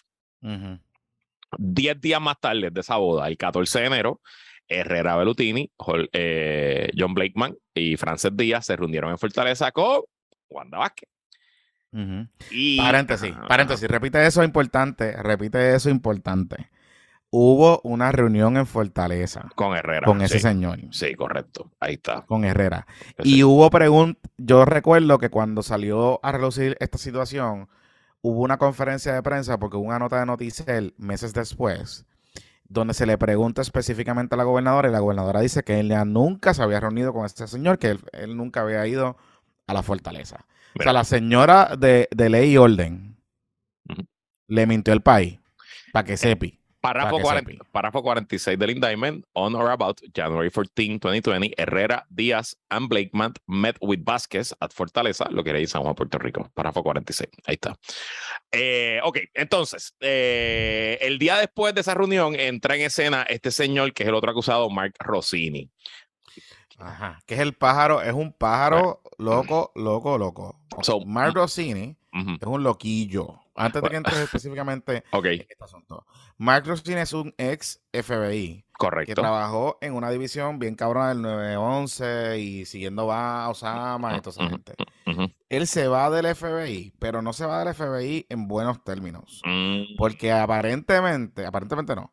[1.57, 4.21] Diez días más tarde de esa boda, el 14 de enero,
[4.67, 5.71] Herrera Bellutini,
[6.13, 10.01] eh, John Blakeman y Frances Díaz se reunieron en Fortaleza con
[10.49, 11.09] Wanda Vázquez.
[12.51, 16.69] Y, Paréntesis, paréntesis, repite eso importante, repite eso importante.
[17.33, 20.05] Hubo una reunión en Fortaleza Con Herrera.
[20.05, 21.71] con ese sí, señor, Sí, correcto.
[21.79, 22.23] Ahí está.
[22.25, 22.85] con Herrera.
[23.23, 23.37] Sí.
[23.37, 27.69] Y hubo preguntas, yo recuerdo que cuando salió a relucir esta situación,
[28.21, 32.05] hubo una conferencia de prensa porque hubo una nota de Noticel meses después,
[32.67, 36.53] donde se le pregunta específicamente a la gobernadora y la gobernadora dice que ella nunca
[36.53, 39.15] se había reunido con este señor, que él, él nunca había ido
[39.71, 40.45] a la fortaleza.
[40.79, 43.17] O sea, la señora de, de ley y orden
[44.47, 45.39] le mintió el país
[45.91, 46.57] para que sepi.
[46.81, 47.65] Párrafo, Para que 40 sepa.
[47.71, 49.23] párrafo 46 del indictment.
[49.33, 55.29] On or about January 14, 2020, Herrera, Díaz and Blakeman met with Vázquez at Fortaleza,
[55.29, 56.49] lo que en San Juan, Puerto Rico.
[56.55, 57.29] Párrafo 46.
[57.45, 57.75] Ahí está.
[58.51, 63.93] Eh, ok, entonces, eh, el día después de esa reunión entra en escena este señor
[63.93, 65.69] que es el otro acusado, Mark Rossini.
[66.81, 67.19] Ajá.
[67.25, 70.59] Que es el pájaro, es un pájaro loco, loco, loco.
[70.81, 73.39] So, Mark Rossini Ujú, es un loquillo.
[73.55, 76.05] Antes de que entres específicamente Ok, en este asunto.
[76.37, 79.13] Mark Rossini es un ex FBI que correcto.
[79.21, 84.31] trabajó en una división bien cabrona del 911 y siguiendo va a Osama y toda
[84.31, 84.73] esa gente.
[85.49, 89.41] Él se va del FBI, pero no se va del FBI en buenos términos.
[89.45, 92.11] Mm, Porque aparentemente, aparentemente no.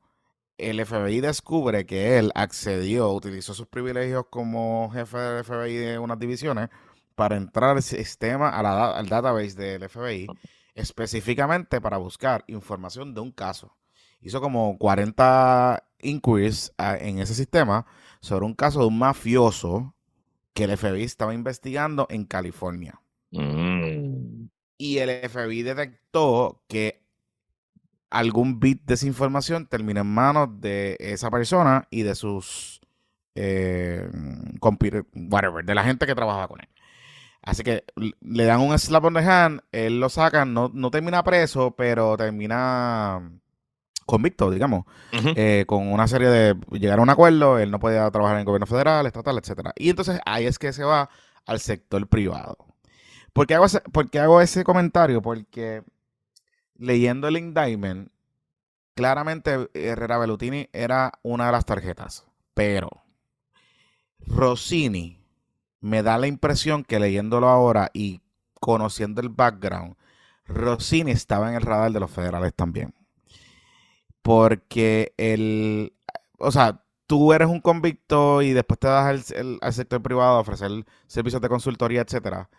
[0.59, 6.19] El FBI descubre que él accedió, utilizó sus privilegios como jefe del FBI de unas
[6.19, 6.69] divisiones
[7.15, 10.27] para entrar al sistema, a la da- al database del FBI,
[10.75, 13.77] específicamente para buscar información de un caso.
[14.21, 17.87] Hizo como 40 inquiries ah, en ese sistema
[18.21, 19.95] sobre un caso de un mafioso
[20.55, 23.01] que el FBI estaba investigando en California.
[23.31, 24.49] mm.
[24.81, 27.05] Y el FBI detectó que
[28.11, 32.81] algún bit de esa información termina en manos de esa persona y de sus
[33.35, 34.09] eh,
[34.61, 36.69] computer- whatever, de la gente que trabajaba con él.
[37.43, 37.85] Así que
[38.21, 42.17] le dan un slap on the hand, él lo sacan, no, no termina preso, pero
[42.17, 43.31] termina
[44.07, 44.85] convicto, digamos,
[45.37, 48.47] eh, con una serie de llegar a un acuerdo, él no podía trabajar en el
[48.47, 49.73] gobierno federal, estatal, etcétera.
[49.77, 51.09] Y entonces ahí es que se va
[51.47, 52.57] al sector privado.
[53.33, 55.23] ¿Por qué hago ese, por qué hago ese comentario?
[55.23, 55.85] Porque
[56.79, 58.11] leyendo el indictment,
[58.95, 62.89] claramente Herrera Bellutini era una de las tarjetas, pero
[64.21, 65.21] Rossini
[65.81, 68.21] me da la impresión que leyéndolo ahora y
[68.61, 69.97] conociendo el background,
[70.47, 72.95] Rossini estaba en el radar de los federales también.
[74.23, 75.95] Porque el,
[76.39, 80.71] o sea, tú eres un convicto y después te das al sector privado a ofrecer
[81.07, 82.51] servicios de consultoría, etcétera.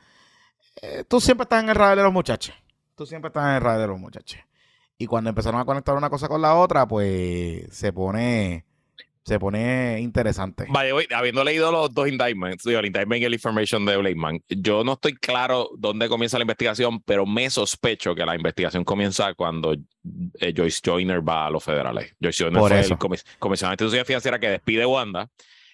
[0.82, 2.56] eh, tú siempre estás en el radar de los muchachos.
[3.00, 4.42] Tú siempre estás en el radar de los muchachos.
[4.98, 8.66] Y cuando empezaron a conectar una cosa con la otra, pues se pone,
[9.24, 10.68] se pone interesante.
[10.70, 14.84] Voy, habiendo leído los dos indictments, digo, el indictment y el information de Blakeman, yo
[14.84, 19.72] no estoy claro dónde comienza la investigación, pero me sospecho que la investigación comienza cuando
[20.42, 22.14] eh, Joyce Joyner va a los federales.
[22.22, 22.96] Joyce Joyner Por fue eso.
[22.96, 25.30] el comis- comisionado de institución financiera que despide Wanda.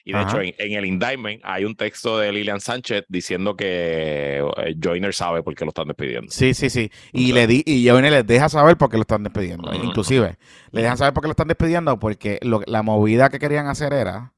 [0.07, 0.29] Y de Ajá.
[0.29, 5.13] hecho, en, en el indictment hay un texto de Lilian Sánchez diciendo que eh, Joyner
[5.15, 6.31] sabe por qué lo están despidiendo.
[6.31, 6.91] Sí, sí, sí.
[7.11, 9.67] Y le di, y Johnny les deja saber por qué lo están despidiendo.
[9.69, 9.83] Ujú.
[9.83, 10.37] Inclusive,
[10.71, 13.93] le dejan saber por qué lo están despidiendo porque lo- la movida que querían hacer
[13.93, 14.31] era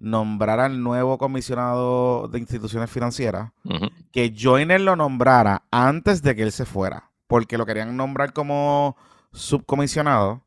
[0.00, 3.52] nombrar al nuevo comisionado de instituciones financieras,
[4.12, 8.96] que Joyner lo nombrara antes de que él se fuera, porque lo querían nombrar como
[9.32, 10.42] subcomisionado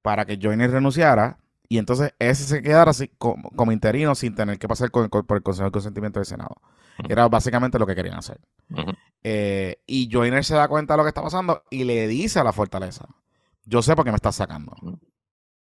[0.00, 1.38] para que Joyner renunciara
[1.74, 5.24] y entonces ese se quedara así como, como interino sin tener que pasar con- con-
[5.26, 6.56] por el Consejo de Consentimiento del Senado.
[7.08, 8.38] Era básicamente lo que querían hacer.
[9.22, 12.44] Eh, y Joyner se da cuenta de lo que está pasando y le dice a
[12.44, 13.06] la fortaleza,
[13.64, 14.72] yo sé por qué me estás sacando.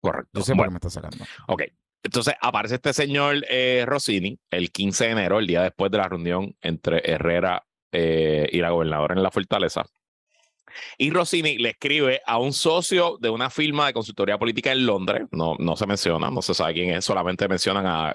[0.01, 0.39] Correcto.
[0.39, 1.23] Yo sé por qué me estás sacando.
[1.47, 1.63] Ok.
[2.01, 6.07] Entonces aparece este señor eh, Rossini el 15 de enero, el día después de la
[6.07, 9.83] reunión entre Herrera eh, y la gobernadora en la fortaleza.
[10.97, 15.27] Y Rossini le escribe a un socio de una firma de consultoría política en Londres,
[15.31, 18.13] no, no se menciona, no se sabe quién es, solamente mencionan a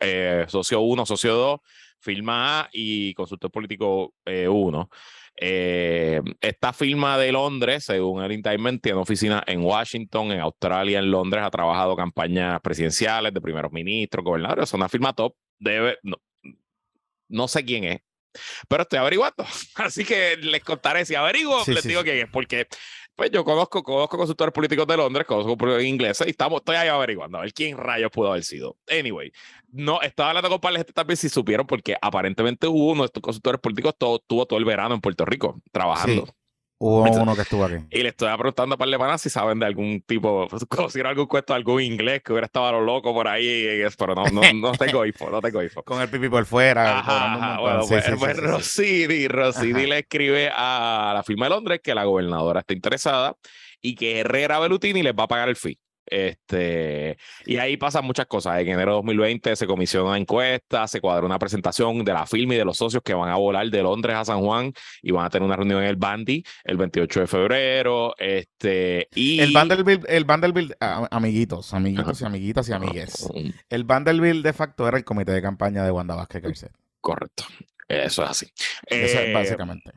[0.00, 1.60] eh, socio 1, socio 2,
[2.00, 4.90] firma A y consultor político 1.
[5.34, 11.44] esta firma de Londres, según el indictment, tiene oficinas en Washington, en Australia, en Londres,
[11.44, 15.34] ha trabajado campañas presidenciales de primeros ministros, gobernadores, es una firma top,
[17.28, 18.00] no sé quién es,
[18.68, 19.44] pero estoy averiguando.
[19.76, 22.04] Así que les contaré si averiguo, Sí, les sí, digo sí.
[22.06, 22.66] quién es, porque
[23.14, 26.88] pues yo conozco, conozco consultores políticos de Londres, conozco políticos ingleses y estamos, estoy ahí
[26.88, 28.76] averiguando a ver quién rayos pudo haber sido.
[28.90, 29.32] Anyway,
[29.72, 33.60] no, estaba hablando con Parles también si supieron, porque aparentemente hubo uno de estos consultores
[33.60, 36.26] políticos, todo, tuvo todo el verano en Puerto Rico trabajando.
[36.78, 37.76] Hubo uno que estuvo aquí.
[37.90, 41.26] Y le estoy preguntando a par de panas si saben de algún tipo, conocieron algún
[41.26, 44.42] cuento de algún inglés que hubiera estado a lo loco por ahí, pero no, no,
[44.52, 45.82] no tengo info, no tengo info.
[45.84, 46.98] Con el pipí por fuera.
[46.98, 48.36] Ajá, ajá, bueno, Sí, pues, sí, pues
[48.66, 49.78] sí, Ajá.
[49.86, 53.36] le escribe a la firma de Londres que la gobernadora está interesada
[53.80, 55.78] y que Herrera Bellutini les va a pagar el fee.
[56.06, 58.60] Este, y ahí pasan muchas cosas.
[58.60, 62.54] En enero de 2020 se comisiona una encuesta, se cuadra una presentación de la firma
[62.54, 65.26] y de los socios que van a volar de Londres a San Juan y van
[65.26, 68.14] a tener una reunión en el Bandy el 28 de febrero.
[68.18, 73.28] Este, y El Vanderbilt, el Vanderbilt, ah, amiguitos, amiguitos y amiguitas y amigues.
[73.68, 76.72] El Vanderbilt de facto era el comité de campaña de Wanda Vázquez Garcet.
[77.00, 77.44] Correcto.
[77.88, 78.46] Eso es así.
[78.86, 79.92] Eso es Eh, básicamente.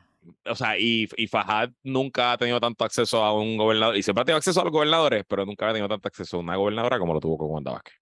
[0.50, 4.22] O sea, y, y Fajad nunca ha tenido tanto acceso a un gobernador, y siempre
[4.22, 7.00] ha tenido acceso a los gobernadores, pero nunca ha tenido tanto acceso a una gobernadora
[7.00, 7.96] como lo tuvo con Wanda Vázquez.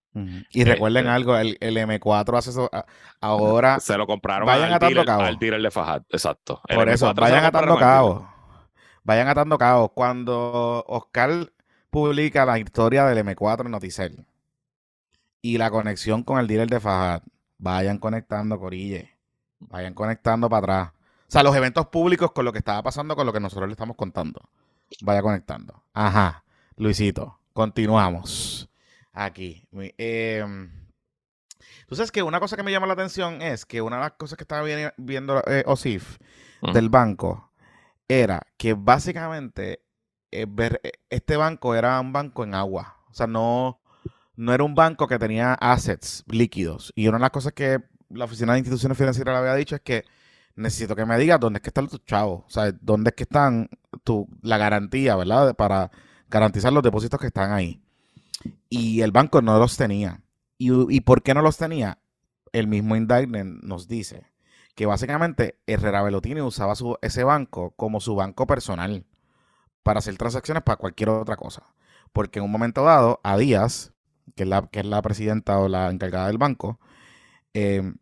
[0.51, 2.69] Y recuerden eh, algo, el, el M4 hace eso
[3.21, 3.79] ahora.
[3.79, 5.27] Se lo compraron vayan al, dealer, cabos.
[5.27, 6.62] al dealer de Fajad, exacto.
[6.67, 8.23] El Por eso, M4 se vayan atando cabos.
[9.03, 9.91] Vayan atando cabos.
[9.93, 11.51] Cuando Oscar
[11.89, 14.25] publica la historia del M4 en Noticel
[15.41, 17.21] y la conexión con el dealer de Fajad,
[17.57, 19.12] vayan conectando, Corille.
[19.60, 20.96] Vayan conectando para atrás.
[21.27, 23.73] O sea, los eventos públicos con lo que estaba pasando, con lo que nosotros le
[23.73, 24.41] estamos contando.
[25.01, 25.83] Vaya conectando.
[25.93, 26.43] Ajá.
[26.77, 28.69] Luisito, continuamos.
[29.13, 29.67] Aquí.
[29.97, 30.71] Em,
[31.87, 34.11] Tú sabes que una cosa que me llama la atención es que una de las
[34.13, 36.17] cosas que estaba vi- viendo eh, OSIF
[36.73, 37.49] del banco
[38.09, 39.81] era que básicamente
[40.31, 42.97] eh, ver- eh, este banco era un banco en agua.
[43.09, 43.79] O sea, no,
[44.35, 46.91] no era un banco que tenía assets líquidos.
[46.95, 49.81] Y una de las cosas que la Oficina de Instituciones Financieras le había dicho es
[49.81, 50.03] que
[50.57, 52.43] necesito que me digas dónde es que están tus chavos.
[52.45, 53.69] O sea, dónde es que están
[54.03, 55.55] tu, la garantía, ¿verdad?
[55.55, 55.91] Para
[56.29, 57.81] garantizar los depósitos que están ahí.
[58.69, 60.21] Y el banco no los tenía.
[60.57, 61.99] ¿Y, y por qué no los tenía?
[62.51, 64.25] El mismo indictment nos dice
[64.75, 69.05] que básicamente Herrera Bellotini usaba su, ese banco como su banco personal
[69.83, 71.63] para hacer transacciones para cualquier otra cosa.
[72.13, 73.93] Porque en un momento dado, a Díaz,
[74.35, 76.79] que es la, que es la presidenta o la encargada del banco,
[77.53, 77.93] eh,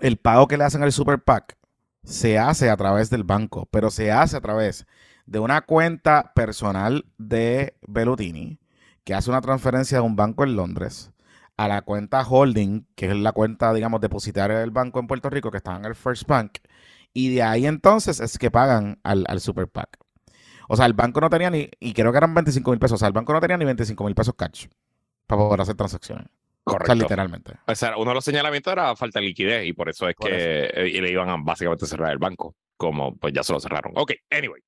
[0.00, 1.59] el pago que le hacen al Super PAC
[2.04, 4.86] se hace a través del banco, pero se hace a través
[5.26, 8.58] de una cuenta personal de Bellutini,
[9.04, 11.12] que hace una transferencia de un banco en Londres
[11.56, 15.50] a la cuenta holding, que es la cuenta, digamos, depositaria del banco en Puerto Rico,
[15.50, 16.52] que está en el First Bank,
[17.12, 19.98] y de ahí entonces es que pagan al, al Super PAC.
[20.68, 22.98] O sea, el banco no tenía ni, y creo que eran 25 mil pesos, o
[22.98, 24.68] sea, el banco no tenía ni 25 mil pesos cash
[25.26, 26.28] para poder hacer transacciones.
[26.70, 26.92] O Correcto.
[26.94, 27.52] sea, literalmente.
[27.66, 30.28] O sea, uno de los señalamientos era falta de liquidez y por eso es Por
[30.30, 33.92] que eh, le iban a básicamente cerrar el banco, como pues ya se lo cerraron.
[33.96, 34.60] Ok, anyway.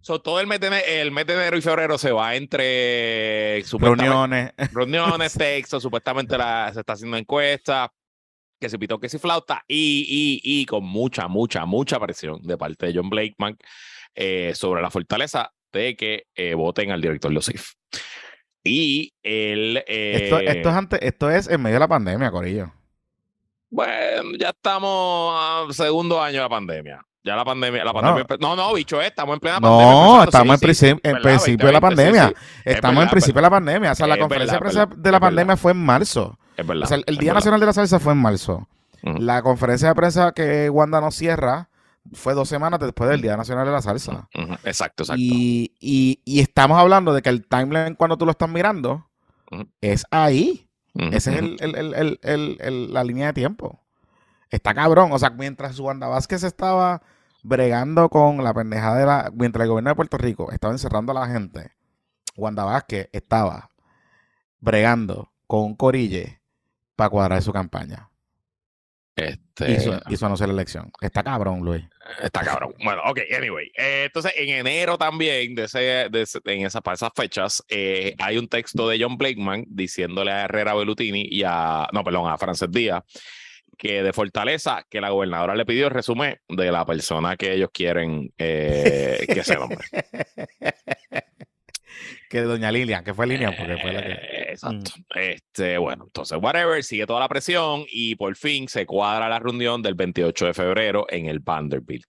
[0.00, 3.62] So, todo el mes, de, ene- el mes de enero y febrero se va entre
[3.78, 4.52] Reuniones.
[4.72, 7.88] reuniones, textos, supuestamente la- se está haciendo encuestas,
[8.60, 12.56] que se pitó que si flauta, y, y, y con mucha, mucha, mucha presión de
[12.56, 13.56] parte de John Blakeman
[14.14, 17.72] eh, sobre la fortaleza de que eh, voten al director de OSIF.
[18.64, 19.82] Y él...
[19.86, 22.72] eh, Esto, esto, es antes, esto es en medio de la pandemia, Corillo.
[23.70, 27.04] Bueno, ya estamos a segundo año de la pandemia.
[27.24, 28.26] Ya la pandemia, la pandemia.
[28.40, 29.92] No, no, bicho, eh, estamos en plena pandemia.
[29.92, 31.22] No, estamos sí, en, sí, en ¿verdad?
[31.22, 32.28] principio de la 2020, sí, pandemia.
[32.38, 32.62] sí.
[32.64, 33.92] Estamos en verdad, principio de la pandemia.
[33.92, 36.38] O sea, la conferencia de prensa de la pandemia fue en marzo.
[36.56, 36.84] Es verdad.
[36.84, 37.32] O sea, el, el Día.
[37.32, 38.68] Nacional de la Salsa fue en marzo.
[39.02, 41.68] La conferencia de prensa que Wanda nos cierra
[42.12, 44.28] fue dos semanas después del Día Nacional de la Salsa.
[44.34, 45.20] Ujú, Exacto, exacto.
[45.22, 49.08] Y, y- y estamos hablando de que el timeline cuando tú lo estás mirando
[49.80, 50.68] es ahí.
[51.14, 51.56] Esa es el-
[52.22, 53.80] el- el- la línea de tiempo.
[54.50, 55.12] Está cabrón.
[55.12, 57.02] O sea, mientras Wanda Vázquez estaba
[57.42, 59.32] bregando con la pendejada de la...
[59.34, 61.72] Mientras el gobierno de Puerto Rico estaba encerrando a la gente,
[62.36, 63.70] Wanda Vázquez estaba
[64.60, 66.40] bregando con un corille
[66.96, 68.10] para cuadrar su campaña.
[69.14, 69.72] Este,
[70.08, 70.90] y su anuncio de la elección.
[71.00, 71.84] Está cabrón, Luis.
[72.22, 72.74] Está cabrón.
[72.82, 73.66] Bueno, ok, anyway.
[73.76, 75.78] Eh, entonces, en enero también, de ese,
[76.10, 80.32] de ese- en esas, para esas fechas, eh, hay un texto de John Blakeman diciéndole
[80.32, 83.02] a Herrera Bellutini y a, no, perdón, a Frances Díaz,
[83.76, 87.70] que de Fortaleza, que la gobernadora le pidió el resumen de la persona que ellos
[87.72, 89.78] quieren eh, que se nombre.
[92.32, 94.12] que doña Lilian, que fue Lilian, porque fue la que...
[94.12, 94.90] Eh, Exacto.
[95.14, 99.82] Este, bueno, entonces, whatever, sigue toda la presión y por fin se cuadra la reunión
[99.82, 102.06] del 28 de febrero en el Vanderbilt.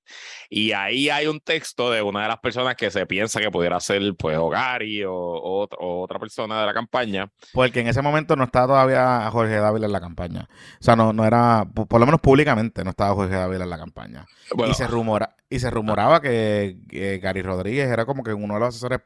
[0.50, 3.80] Y ahí hay un texto de una de las personas que se piensa que pudiera
[3.82, 7.30] ser, pues, o Gary o, o o otra persona de la campaña.
[7.54, 10.48] Porque en ese momento no estaba todavía Jorge Dávila en la campaña.
[10.50, 13.70] O sea, no, no era, por por lo menos públicamente no estaba Jorge Dávila en
[13.70, 14.26] la campaña.
[14.56, 18.56] Bueno, y, se rumora, y se rumoraba que, que Gary Rodríguez era como que uno
[18.56, 19.02] de los asesores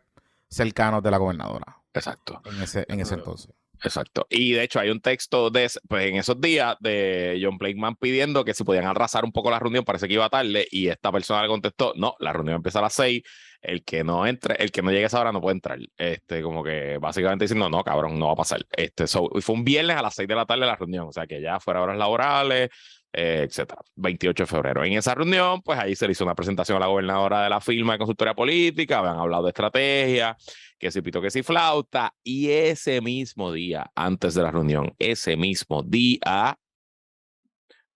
[0.50, 2.42] cercanos de la gobernadora exacto.
[2.46, 3.54] en ese, en ese entonces.
[3.84, 4.26] Exacto.
[4.30, 8.44] Y de hecho hay un texto de, pues, en esos días de John Blakeman pidiendo
[8.44, 11.44] que si podían arrasar un poco la reunión, parece que iba tarde, y esta persona
[11.44, 13.22] le contestó, no, la reunión empieza a las seis,
[13.62, 15.78] el que no entre, el que no llegue a esa hora no puede entrar.
[15.96, 18.66] Este, como que básicamente diciendo, no, cabrón, no va a pasar.
[18.72, 21.12] Este, so- y fue un viernes a las seis de la tarde la reunión, o
[21.12, 22.70] sea que ya fuera horas laborales,
[23.14, 23.82] etcétera.
[23.96, 24.84] 28 de febrero.
[24.84, 27.62] En esa reunión, pues ahí se le hizo una presentación a la gobernadora de la
[27.62, 30.38] firma de consultoría política, habían hablado de estrategia,
[30.78, 35.36] que si pito, que si flauta, y ese mismo día, antes de la reunión, ese
[35.36, 36.58] mismo día,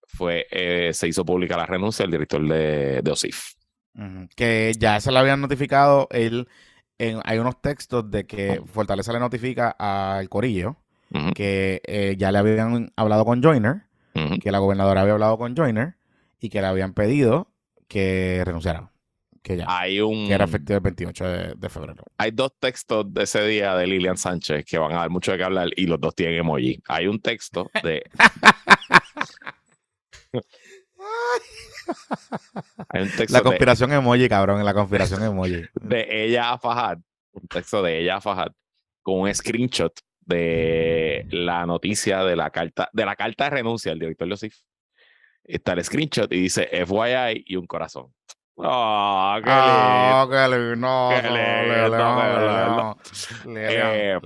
[0.07, 3.53] fue, eh, se hizo pública la renuncia del director de, de OSIF.
[4.35, 6.47] Que ya se le habían notificado, él,
[6.97, 10.77] en, hay unos textos de que Fortaleza le notifica al Corillo
[11.35, 13.83] que eh, ya le habían hablado con Joyner,
[14.41, 15.95] que la gobernadora había hablado con Joyner
[16.39, 17.51] y que le habían pedido
[17.87, 18.89] que renunciara.
[19.43, 22.03] Que ya, Hay un, que era efectivo el 28 de, de febrero.
[22.17, 25.39] hay dos textos de ese día de Lilian Sánchez que van a dar mucho de
[25.39, 26.79] qué hablar y los dos tienen emoji.
[26.87, 28.03] Hay un texto de.
[32.89, 35.63] hay un texto La de- conspiración emoji, cabrón, la conspiración emoji.
[35.81, 36.99] de ella a Fajad,
[37.31, 38.51] un texto de ella a Fajad,
[39.01, 39.93] con un screenshot
[40.31, 44.55] de la noticia de la carta, de la carta de renuncia del director de OSIF.
[45.43, 48.13] Está el screenshot y dice FYI y un corazón.
[48.63, 49.49] ¡Oh, qué
[50.29, 51.09] qué lindo.
[51.09, 52.95] Qué lindo, Lelean,
[53.57, 54.19] Eh.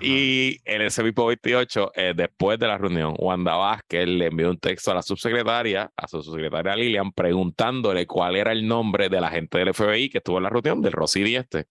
[0.00, 4.58] Y en ese mismo 28, eh, después de la reunión, Wanda Vázquez le envió un
[4.58, 9.30] texto a la subsecretaria, a su subsecretaria Lilian, preguntándole cuál era el nombre de la
[9.30, 11.66] gente del FBI que estuvo en la reunión, del Rossini este.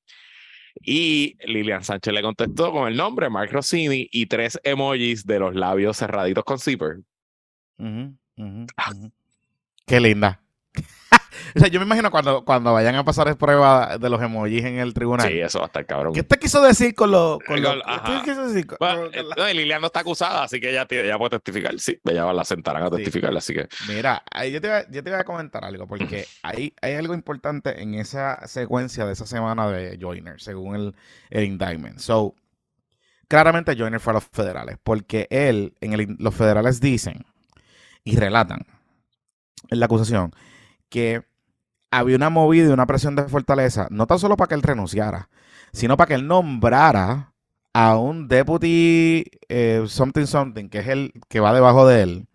[0.81, 5.55] Y Lilian Sánchez le contestó con el nombre, Mark Rossini, y tres emojis de los
[5.55, 6.99] labios cerraditos con zipper.
[7.77, 8.15] Ujú.
[9.85, 10.41] Qué linda.
[11.55, 14.77] O sea, yo me imagino cuando, cuando vayan a pasar prueba de los emojis en
[14.79, 15.27] el tribunal.
[15.29, 16.13] Sí, eso va a estar cabrón.
[16.13, 17.37] ¿Qué te quiso decir con los...
[17.39, 18.21] Con Con- los- ajá.
[18.23, 20.59] ¿Qué quiso decir con- Bueno, con eh, la- no, y Lilian no está acusada, así
[20.59, 21.79] que ella, ella puede testificar.
[21.79, 22.95] Sí, ella la sentarán a Sí.
[22.97, 23.67] testificar, así que.
[23.87, 27.13] Mira, yo te, voy a, yo te voy a comentar algo, porque hay, hay algo
[27.13, 30.95] importante en esa secuencia de esa semana de Joyner, según el,
[31.29, 31.99] el indictment.
[31.99, 32.35] So,
[33.27, 37.25] claramente Joyner fue a los federales, porque él, en el, los federales dicen
[38.03, 38.59] y relatan
[39.69, 40.31] en la acusación
[40.89, 41.23] que
[41.99, 45.29] había una movida y una presión de fortaleza, no tan solo para que él renunciara,
[45.71, 47.33] sino para que él nombrara
[47.73, 52.27] a un deputy eh, something something, que es el que va debajo de él,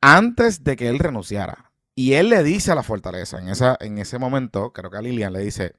[0.00, 1.72] antes de que él renunciara.
[1.94, 5.02] Y él le dice a la fortaleza, en, esa, en ese momento, creo que a
[5.02, 5.74] Lilian le dice,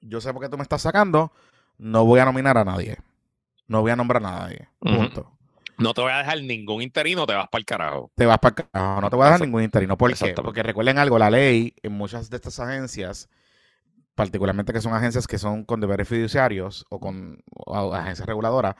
[0.00, 1.32] yo sé por qué tú me estás sacando,
[1.78, 2.98] no voy a nominar a nadie.
[3.66, 4.68] No voy a nombrar a nadie.
[4.78, 5.32] Punto.
[5.82, 8.10] No te voy a dejar ningún interino, te vas para el carajo.
[8.14, 9.44] Te vas para el carajo, no te voy a Exacto.
[9.44, 9.96] ningún interino.
[9.96, 10.34] ¿Por qué?
[10.34, 13.28] Porque recuerden algo, la ley en muchas de estas agencias,
[14.14, 18.76] particularmente que son agencias que son con deberes fiduciarios o con o agencias reguladoras,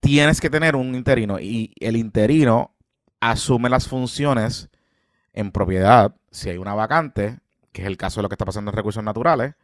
[0.00, 2.74] tienes que tener un interino y el interino
[3.20, 4.68] asume las funciones
[5.32, 7.38] en propiedad si hay una vacante,
[7.72, 9.54] que es el caso de lo que está pasando en recursos naturales,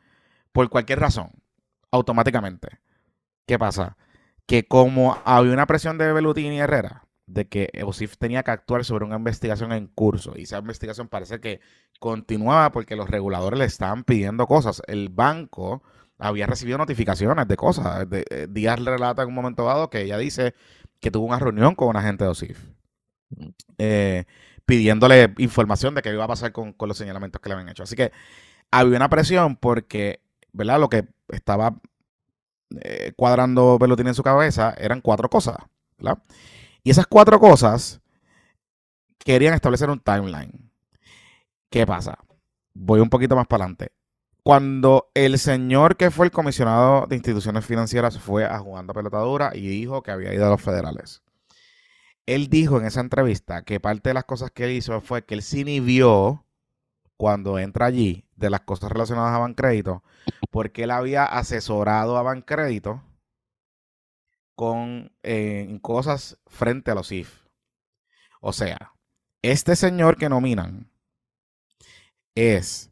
[0.52, 1.30] por cualquier razón,
[1.90, 2.78] automáticamente.
[3.46, 3.96] ¿Qué pasa?
[4.48, 8.84] Que como había una presión de Belutini y Herrera, de que OSIF tenía que actuar
[8.84, 11.60] sobre una investigación en curso, y esa investigación parece que
[12.00, 14.82] continuaba porque los reguladores le estaban pidiendo cosas.
[14.86, 15.82] El banco
[16.18, 18.06] había recibido notificaciones de cosas.
[18.10, 20.54] Eh, Díaz relata en un momento dado que ella dice
[21.00, 22.58] que tuvo una reunión con un agente de OSIF.
[23.78, 24.24] eh,
[24.66, 27.82] pidiéndole información de qué iba a pasar con los señalamientos que le habían hecho.
[27.82, 28.12] Así que
[28.70, 30.20] había una presión porque,
[30.52, 30.80] ¿verdad?
[30.80, 31.80] Lo que estaba
[32.80, 35.56] eh, cuadrando Belutini en su cabeza eran cuatro cosas,
[35.98, 36.22] ¿verdad?
[36.82, 38.00] Y esas cuatro cosas
[39.18, 40.70] querían establecer un timeline.
[41.70, 42.18] ¿Qué pasa?
[42.74, 43.92] Voy un poquito más para adelante.
[44.42, 49.68] cuando el señor que fue el comisionado de instituciones financieras fue a jugando pelotadura y
[49.68, 51.22] dijo que había ido a los federales.
[52.26, 55.42] Él dijo en esa entrevista que parte de las cosas que hizo fue que él
[55.42, 56.46] se inhibió
[57.16, 60.02] cuando entra allí de las cosas relacionadas a Bancrédito,
[60.50, 63.02] porque él había asesorado a Bancrédito
[64.54, 67.46] con eh, cosas frente a los IF.
[68.40, 68.92] O sea,
[69.42, 70.90] este señor que nominan
[72.34, 72.90] es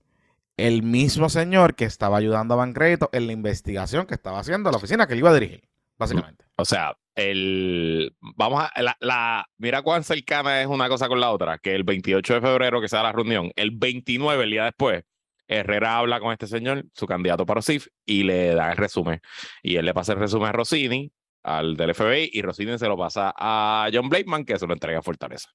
[0.57, 4.79] el mismo señor que estaba ayudando a Bancrédito en la investigación que estaba haciendo la
[4.79, 5.69] oficina que él iba a dirigir,
[5.99, 6.45] básicamente.
[6.57, 11.59] O sea, el vamos a la, mira cuán cercana es una cosa con la otra,
[11.59, 15.05] que el 28 de febrero que se da la reunión, el 29 el día después,
[15.49, 19.21] Herrera habla con este señor, su candidato para OSIF, y le da el resumen.
[19.63, 21.11] Y él le pasa el resumen a Rossini,
[21.43, 24.99] al del FBI, y Rossini se lo pasa a John Blakeman, que se lo entrega
[24.99, 25.51] a Fortaleza.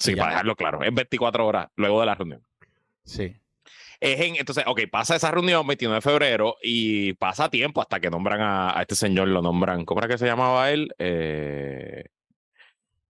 [0.00, 2.42] Sí, para dejarlo claro, en 24 horas luego de la reunión.
[3.04, 3.36] Sí.
[4.00, 8.10] Es en- entonces, ok, pasa esa reunión 29 de febrero y pasa tiempo hasta que
[8.10, 10.92] nombran a, a este señor, lo nombran, ¿cómo era que se llamaba él?
[10.98, 12.04] Eh,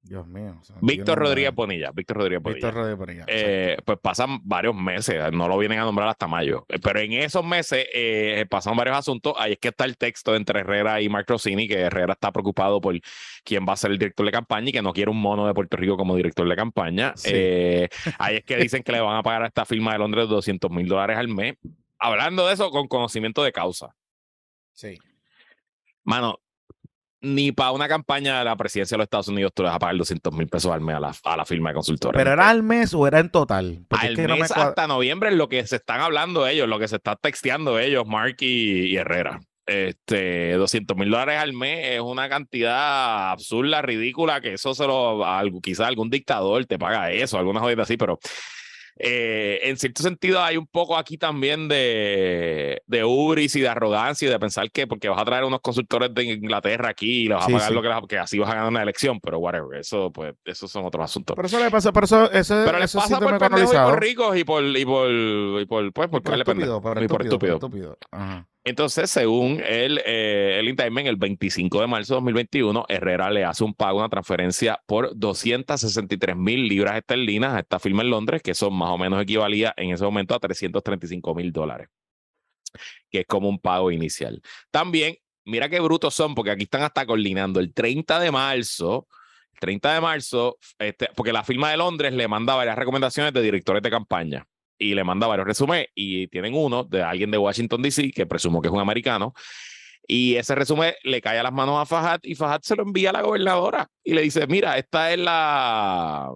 [0.09, 0.59] Dios mío.
[0.81, 1.55] Víctor Rodríguez.
[1.55, 2.57] Bonilla, Víctor Rodríguez Bonilla.
[2.57, 3.25] Víctor Rodríguez Bonilla.
[3.29, 6.65] Eh, pues pasan varios meses, no lo vienen a nombrar hasta mayo.
[6.69, 9.35] Eh, Pero en esos meses eh, pasan varios asuntos.
[9.37, 12.81] Ahí es que está el texto entre Herrera y Mark Rossini, que Herrera está preocupado
[12.81, 12.99] por
[13.45, 15.53] quién va a ser el director de campaña y que no quiere un mono de
[15.53, 17.13] Puerto Rico como director de campaña.
[17.15, 17.31] Sí.
[17.35, 17.89] Eh,
[18.19, 20.71] ahí es que dicen que le van a pagar a esta firma de Londres 200
[20.71, 21.57] mil dólares al mes.
[21.99, 23.95] Hablando de eso con conocimiento de causa.
[24.73, 24.99] Sí.
[26.05, 26.41] Mano,
[27.21, 29.79] ni para una campaña de la presidencia de los Estados Unidos tú le vas a
[29.79, 32.19] pagar 200 mil pesos al mes a la, a la firma de consultores.
[32.19, 33.85] ¿Pero era al mes o era en total?
[33.89, 36.47] Porque al es que no me mes hasta noviembre es lo que se están hablando
[36.47, 39.41] ellos, lo que se está texteando ellos, Mark y, y Herrera.
[39.67, 45.23] Este, 200 mil dólares al mes es una cantidad absurda, ridícula, que eso se lo,
[45.63, 48.19] quizás algún dictador te paga eso, alguna jodida así, pero
[49.01, 54.27] eh, en cierto sentido hay un poco aquí también de, de ubris y de arrogancia
[54.29, 57.37] y de pensar que porque vas a traer unos consultores de Inglaterra aquí y les
[57.37, 57.75] vas Sí, a pagar sí.
[57.75, 60.85] lo que, que así vas a ganar una elección, pero whatever, eso pues, esos son
[60.85, 61.37] otros asuntos.
[61.37, 64.37] Pero eso le pasa, por eso, eso, Pero les pasa por pendejos y por ricos
[64.37, 67.99] y por, y por, y por, pues, por, por estúpido, Y por estúpido, por estúpido.
[68.11, 68.47] Ajá.
[68.69, 73.73] Entonces, según el, eh, el el 25 de marzo de 2021, Herrera le hace un
[73.73, 78.71] pago, una transferencia por 263 mil libras esterlinas a esta firma en Londres, que eso
[78.71, 81.89] más o menos equivalía en ese momento a 335 mil dólares,
[83.11, 84.43] que es como un pago inicial.
[84.71, 85.17] También,
[85.47, 87.61] mira qué brutos son, porque aquí están hasta coordinando.
[87.61, 89.09] El 30 de marzo,
[89.61, 93.83] 30 de marzo, este, porque la firma de Londres le manda varias recomendaciones de directores
[93.83, 94.47] de campaña
[94.79, 98.61] y le manda varios resúmenes y tienen uno de alguien de Washington, D.C., que presumo
[98.63, 99.35] que es un americano.
[100.07, 103.11] Y ese resumen le cae a las manos a Fajat y Fajat se lo envía
[103.11, 106.31] a la gobernadora y le dice, mira, esta es la...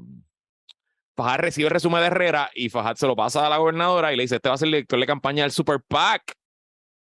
[1.17, 4.17] Fajat recibe el resumen de Herrera y Fajat se lo pasa a la gobernadora y
[4.17, 6.35] le dice, este va a ser el director de campaña del Super PAC.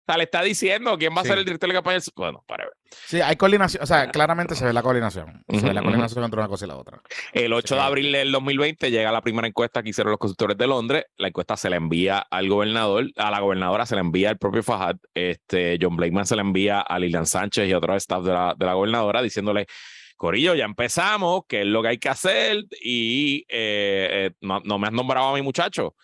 [0.08, 1.30] O sea, le está diciendo quién va a Sí.
[1.30, 2.74] ser el director de campaña Bueno, para ver.
[3.08, 5.44] Sí, hay coordinación, o sea, claramente se ve la coordinación.
[5.50, 7.02] Se ve la coordinación entre una cosa y la otra.
[7.34, 10.68] El 8 de abril del 2020 llega la primera encuesta que hicieron los consultores de
[10.68, 11.06] Londres.
[11.18, 14.62] La encuesta se la envía al gobernador, a la gobernadora se la envía al propio
[14.62, 14.98] Fajad.
[15.16, 18.54] Este, John Blakeman se la envía a Lilian Sánchez y a otro staff de la,
[18.56, 19.66] de la gobernadora diciéndole,
[20.18, 24.78] Corillo, ya empezamos, qué es lo que hay que hacer y eh, eh, no, no
[24.78, 25.96] me has nombrado a mi muchacho.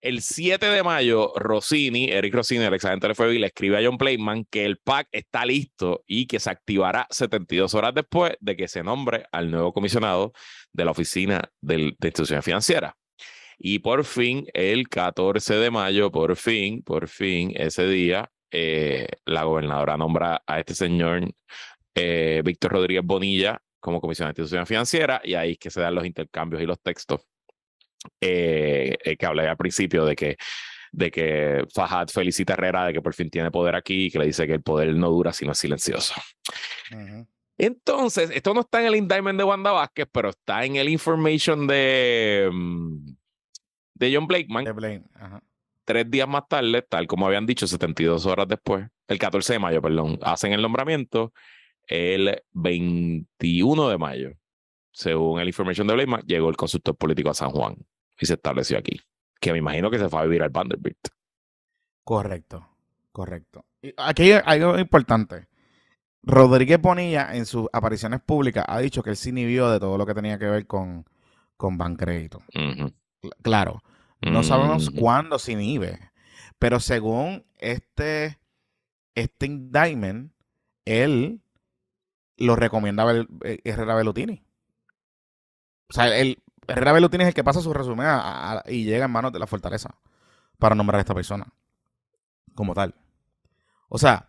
[0.00, 3.96] El 7 de mayo, Rossini, Eric Rossini, el exagente del FBI, le escribe a John
[3.98, 8.68] Blakeman que el PAC está listo y que se activará 72 horas después de que
[8.68, 10.32] se nombre al nuevo comisionado
[10.72, 12.92] de la Oficina de Instituciones Financieras.
[13.58, 19.42] Y por fin, el 14 de mayo, por fin, por fin, ese día, eh, la
[19.42, 21.28] gobernadora nombra a este señor
[21.96, 25.96] eh, Víctor Rodríguez Bonilla como comisionado de Instituciones Financieras y ahí es que se dan
[25.96, 27.22] los intercambios y los textos
[28.20, 30.36] eh, eh, que hablé al principio de que
[30.90, 34.18] de que Fajad felicita a Herrera de que por fin tiene poder aquí y que
[34.18, 36.14] le dice que el poder no dura sino es silencioso.
[37.58, 41.66] Entonces, esto no está en el indictment de Wanda Vázquez, pero está en el information
[41.66, 43.16] de, mm,
[43.94, 44.64] de John Blakeman.
[44.64, 45.42] De Blaine, ajá.
[45.84, 49.82] Tres días más tarde, tal como habían dicho, 72 horas después, el 14 de mayo,
[49.82, 51.32] perdón, hacen el nombramiento
[51.88, 54.32] el 21 de mayo.
[54.98, 57.76] Según el information de Blakeman, llegó el consultor político a San Juan
[58.18, 59.00] y se estableció aquí.
[59.40, 60.98] Que me imagino que se fue a vivir al Vanderbilt.
[62.02, 62.66] Correcto,
[63.12, 63.64] correcto.
[63.80, 65.46] Y aquí hay algo importante.
[66.24, 70.04] Rodríguez Bonilla en sus apariciones públicas ha dicho que él se inhibió de todo lo
[70.04, 71.04] que tenía que ver con,
[71.56, 72.40] con Bancrédito.
[73.42, 73.82] Claro,
[74.20, 76.10] no sabemos cuándo se inhibe,
[76.58, 78.40] pero según este,
[79.14, 80.32] este indictment,
[80.84, 81.40] él
[82.36, 84.42] lo recomienda a Bel- eh, Herrera Bellutini.
[85.90, 89.06] O sea, el, Herrera Bellutini es el que pasa su resumen a- a- y llega
[89.06, 89.94] en manos de la fortaleza
[90.58, 91.46] para nombrar a esta persona.
[92.54, 92.92] como tal.
[93.88, 94.28] O sea,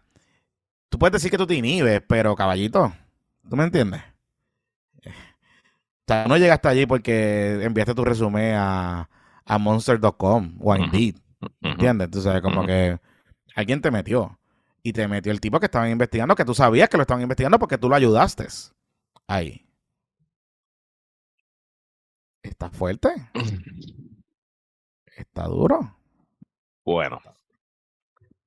[0.89, 2.93] tú puedes decir que tú te inhibes, pero caballito,
[3.49, 4.01] ¿tú me entiendes?
[5.05, 5.12] O
[6.07, 9.10] sea, no llegaste allí porque enviaste tu resumen a,
[9.45, 10.80] a monster.com o a.
[10.80, 11.16] Indeed.
[11.62, 12.05] ¿entiendes?
[12.05, 12.68] Entonces, como Ujú.
[12.68, 12.99] que
[13.55, 14.38] alguien te metió.
[14.82, 17.60] Y te metió el tipo que estaban investigando, que tú sabías que lo estaban investigando
[17.60, 18.47] porque tú lo ayudaste.
[19.28, 19.66] Ahí.
[22.60, 23.07] Está fuerte.
[25.16, 25.80] Está duro.
[26.84, 27.22] Bueno.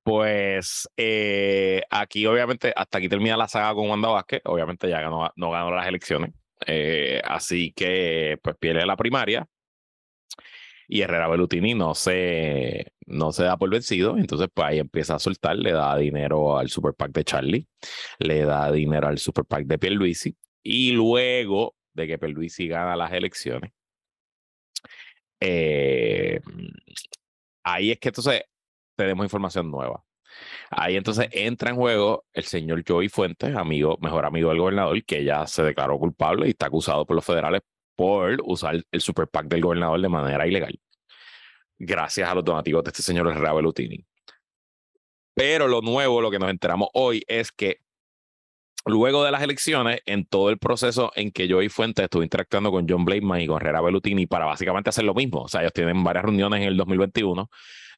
[0.03, 4.43] Pues eh, aquí obviamente hasta aquí termina la saga con Wanda Vázquez.
[4.45, 6.35] Obviamente ya ganó, no ganó las elecciones.
[6.67, 9.49] Eh, así que pues pierde la primaria.
[10.89, 14.19] Y Herrera Bellutini no se, no se da por vencido.
[14.19, 15.57] Entonces pues ahí empieza a soltar.
[15.57, 17.67] Le da dinero al Super PAC de Charlie.
[18.19, 20.37] Le da dinero al Super PAC de Pierluisi.
[20.63, 23.73] Y luego de que Pierluisi gana las elecciones.
[25.45, 26.41] Eh,
[27.65, 28.43] ahí es que entonces
[28.97, 30.05] tenemos información nueva.
[30.71, 35.25] Ahí entonces entra en juego el señor Joey Fuentes, amigo, mejor amigo del gobernador, que
[35.25, 37.63] ya se declaró culpable y está acusado por los federales
[37.97, 40.79] por usar el super PAC del gobernador de manera ilegal.
[41.77, 44.05] Gracias a los donativos de este señor Herrera Bellutini.
[45.35, 47.81] Pero lo nuevo, lo que nos enteramos hoy, es que
[48.85, 52.87] luego de las elecciones, en todo el proceso en que Joey Fuentes estuvo interactuando con
[52.89, 55.43] John Blakeman y con Herrera Bellutini para básicamente hacer lo mismo.
[55.43, 57.49] O sea, ellos tienen varias reuniones en el 2021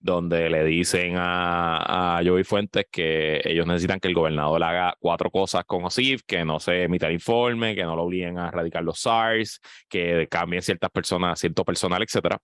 [0.04, 5.30] donde le dicen a, a Joey Fuentes que ellos necesitan que el gobernador haga cuatro
[5.30, 8.84] cosas con OSIF, que no se emita el informe, que no lo obliguen a erradicar
[8.84, 12.38] los SARS, que cambien ciertas personas, cierto personal, etcétera.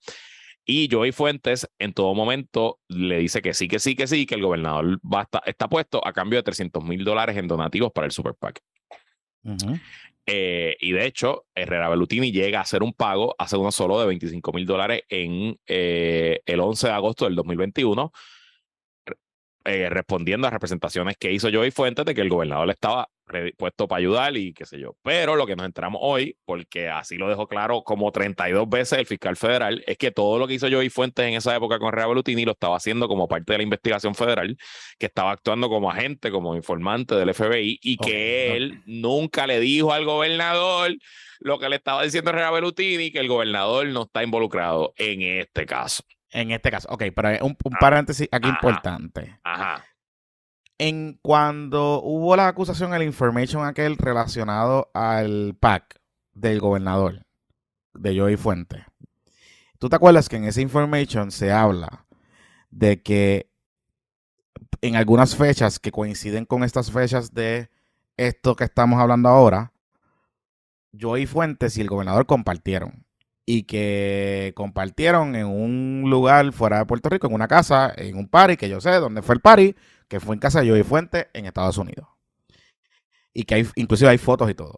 [0.64, 4.34] Y Joey Fuentes en todo momento le dice que sí, que sí, que sí, que
[4.36, 7.90] el gobernador va a estar- está puesto a cambio de 300 mil dólares en donativos
[7.92, 8.60] para el Super PAC.
[10.26, 14.06] Eh, y de hecho, Herrera Bellutini llega a hacer un pago hace uno solo de
[14.06, 18.12] 25 mil dólares en eh, el 11 de agosto del 2021,
[19.64, 23.08] eh, respondiendo a representaciones que hizo Joey Fuentes de que el gobernador le estaba
[23.56, 24.96] puesto para ayudar y qué sé yo.
[25.02, 29.06] Pero lo que nos enteramos hoy, porque así lo dejó claro como 32 veces el
[29.06, 32.08] fiscal federal, es que todo lo que hizo Joey Fuentes en esa época con Herrera
[32.08, 34.56] Bellutini lo estaba haciendo como parte de la investigación federal,
[34.98, 39.92] que estaba actuando como agente, como informante del FBI y que él nunca le dijo
[39.92, 40.92] al gobernador
[41.40, 45.64] lo que le estaba diciendo Herrera Bellutini, que el gobernador no está involucrado en este
[45.66, 46.02] caso.
[46.32, 47.78] En este caso, ok, pero un, un Ah.
[47.80, 48.56] paréntesis aquí Ajá.
[48.56, 49.38] importante.
[49.42, 49.84] Ajá.
[50.82, 56.00] En cuando hubo la acusación, el information aquel relacionado al PAC
[56.32, 57.26] del gobernador,
[57.92, 58.86] de Joey Fuente.
[59.78, 62.06] ¿Tú te acuerdas que en ese information se habla
[62.70, 63.50] de que
[64.80, 67.68] en algunas fechas que coinciden con estas fechas de
[68.16, 69.74] esto que estamos hablando ahora,
[70.98, 73.04] Joey Fuentes y el gobernador compartieron?
[73.52, 78.28] y que compartieron en un lugar fuera de Puerto Rico, en una casa, en un
[78.28, 79.74] party, que yo sé dónde fue el party,
[80.10, 82.08] que fue en casa de Joey Fuentes en Estados Unidos.
[83.32, 84.76] Y que hay, inclusive hay fotos y todo.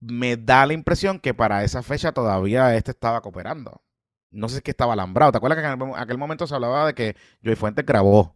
[0.00, 3.82] Me da la impresión que para esa fecha todavía este estaba cooperando.
[4.30, 5.32] No sé si estaba alambrado.
[5.32, 7.14] ¿Te acuerdas que en aquel, momento se hablaba de que
[7.44, 8.34] Joey Fuentes grabó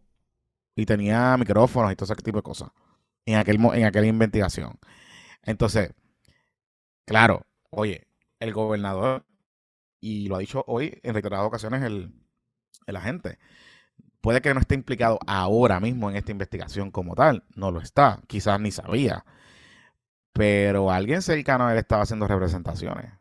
[0.75, 2.69] y tenía micrófonos y todo ese tipo de cosas
[3.25, 4.79] en, aquel, en aquella investigación?
[5.41, 5.95] Entonces,
[7.05, 8.07] claro, oye,
[8.39, 9.25] el gobernador,
[9.99, 12.13] y lo ha dicho hoy en reiteradas ocasiones el,
[12.85, 13.39] el agente,
[14.21, 18.19] puede que no esté implicado ahora mismo en esta investigación como tal, no lo está,
[18.27, 19.25] quizás ni sabía,
[20.33, 23.11] pero alguien cercano a él estaba haciendo representaciones.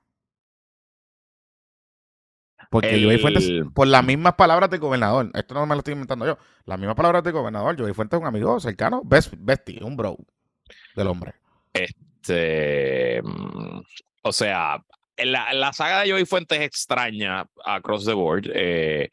[2.70, 5.94] Porque El- Joey Fuentes, por las mismas palabras del gobernador, esto no me lo estoy
[5.94, 9.82] inventando yo, las mismas palabras del gobernador, Joey Fuentes es un amigo cercano, best, bestie,
[9.82, 10.16] un bro
[10.94, 11.34] del hombre.
[11.72, 13.80] Este, mm,
[14.22, 14.84] o sea,
[15.16, 18.44] la, la saga de Joey Fuentes es extraña across the board.
[18.54, 19.10] eh,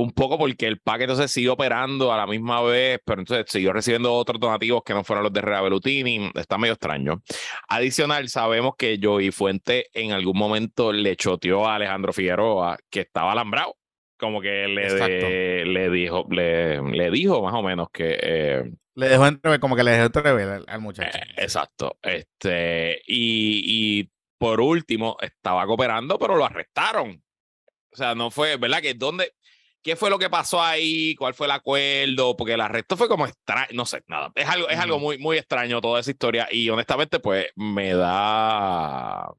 [0.00, 3.72] un poco porque el PAC entonces siguió operando a la misma vez, pero entonces siguió
[3.72, 6.30] recibiendo otros donativos que no fueron los de Herrera Bellutini.
[6.34, 7.22] Está medio extraño.
[7.68, 13.32] Adicional, sabemos que Joey Fuentes en algún momento le choteó a Alejandro Figueroa que estaba
[13.32, 13.76] alambrado.
[14.18, 19.26] Como que le, le dijo, le, le dijo más o menos que eh, Le dejó
[19.26, 21.16] entrever, como que le dejó entrever al, al muchacho.
[21.18, 21.98] eh, exacto.
[22.02, 27.22] Este, y, y por último, estaba cooperando, pero lo arrestaron.
[27.92, 28.80] O sea, no fue, ¿verdad?
[28.82, 29.32] Que dónde,
[29.82, 31.14] ¿qué fue lo que pasó ahí?
[31.16, 32.36] ¿Cuál fue el acuerdo?
[32.36, 34.30] Porque el arresto fue como extraño, no sé, nada.
[34.34, 36.48] Es algo, es algo muy, muy extraño toda esa historia.
[36.50, 39.32] Y honestamente, pues, me da.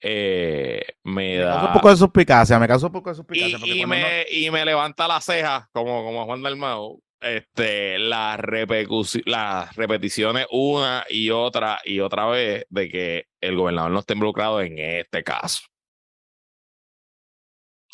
[0.00, 1.66] eh, me Me causa da.
[1.68, 3.58] un poco de suspicacia, me causa un poco de suspicacia.
[3.74, 8.38] y me, y me levanta la ceja, como, como Juan Dalmau, este, las,
[9.24, 14.60] las repeticiones una y otra y otra vez de que el gobernador no está involucrado
[14.60, 15.62] en este caso.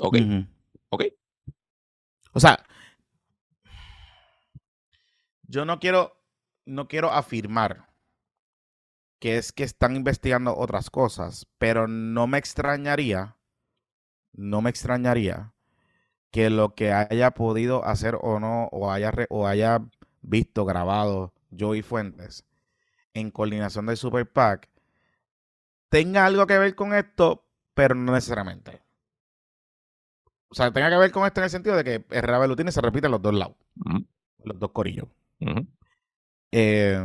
[0.00, 0.16] Ok,
[0.88, 1.04] ok.
[2.32, 2.64] O sea,
[5.42, 6.16] yo no quiero,
[6.64, 7.88] no quiero afirmar
[9.18, 13.36] que es que están investigando otras cosas, pero no me extrañaría,
[14.32, 15.52] no me extrañaría
[16.30, 19.80] que lo que haya podido hacer o no, o haya, re- o haya
[20.22, 22.44] visto, grabado Joey Fuentes
[23.14, 24.68] en coordinación del Super PAC,
[25.88, 28.82] tenga algo que ver con esto, pero no necesariamente.
[30.50, 32.80] O sea, tenga que ver con esto en el sentido de que Herrera Belutini se
[32.80, 33.56] repite en los dos lados,
[34.44, 35.06] los dos corillos.
[36.52, 36.98] Eh,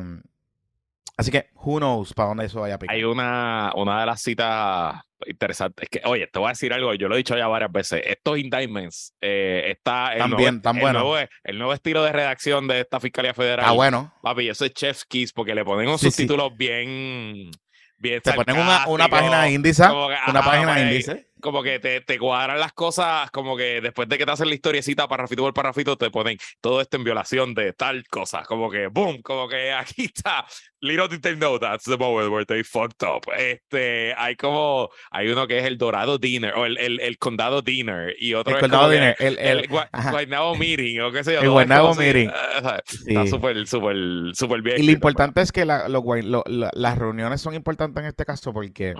[1.17, 2.95] así que, who knows para dónde eso vaya a picar.
[2.95, 4.95] Hay una, una de las citas
[5.27, 5.83] interesantes.
[5.83, 8.01] Es que, oye, te voy a decir algo, yo lo he dicho ya varias veces.
[8.05, 10.99] Estos indictments, eh, está el, Tan nuevo, tan el bueno.
[10.99, 13.65] nuevo- el nuevo estilo de redacción de esta Fiscalía Federal.
[13.67, 14.13] Ah, bueno.
[14.21, 16.23] Papi, eso es Chef's Kiss porque le ponen unos Sí, sí.
[16.23, 17.51] subtítulos bien.
[17.97, 19.83] bien Te ponen una, una página índice,
[20.27, 21.27] una página índice.
[21.45, 24.55] Como que te, te cuadran las cosas, como que después de que te hacen la
[24.55, 28.41] historiecita, parrafito por parrafito, te ponen todo esto en violación de tal cosa.
[28.41, 30.43] Como que, boom, como que aquí está.
[30.81, 33.21] Little did they know that's the moment where they fucked up.
[33.37, 37.61] Este, hay como, hay uno que es el Dorado Dinner, o el, el, el Condado
[37.61, 39.87] Dinner, y otro El es condado Dinner, el, el, el, Gua-.
[40.11, 41.39] Guaynabo Meeting, o qué sé yo.
[41.41, 42.29] El es Guaynabo si- Meeting.
[42.29, 42.81] eh, ¿sabes?
[43.07, 43.29] Está Sí.
[43.29, 43.95] súper, súper,
[44.33, 44.79] súper bien.
[44.79, 48.25] Y lo importante es que la- lo lo- la- las reuniones son importantes en este
[48.25, 48.95] caso porque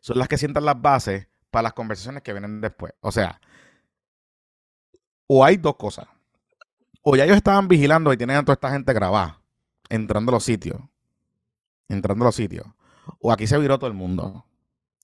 [0.00, 2.92] son las que sientan las bases para las conversaciones que vienen después.
[3.00, 3.40] O sea,
[5.26, 6.06] o hay dos cosas.
[7.02, 9.40] O ya ellos estaban vigilando y tienen a toda esta gente grabada,
[9.88, 10.80] entrando a los sitios.
[11.88, 12.66] Entrando a los sitios.
[13.20, 14.44] O aquí se viró todo el mundo,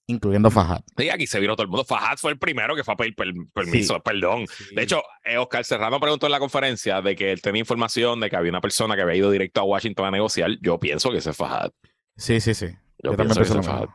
[0.05, 0.81] incluyendo Fajad.
[0.97, 1.83] Sí, aquí se vio todo el mundo.
[1.83, 4.45] Fajad fue el primero que fue a pedir per- permiso, perdón.
[4.73, 8.29] De hecho, eh, Oscar Serrano preguntó en la conferencia de que él tenía información de
[8.29, 10.51] que había una persona que había ido directo a Washington a negociar.
[10.61, 11.71] Yo pienso que ese es Fajad.
[12.15, 12.67] sí, sí, sí.
[13.03, 13.61] Yo, Yo, también pienso.
[13.63, 13.89] Fajad.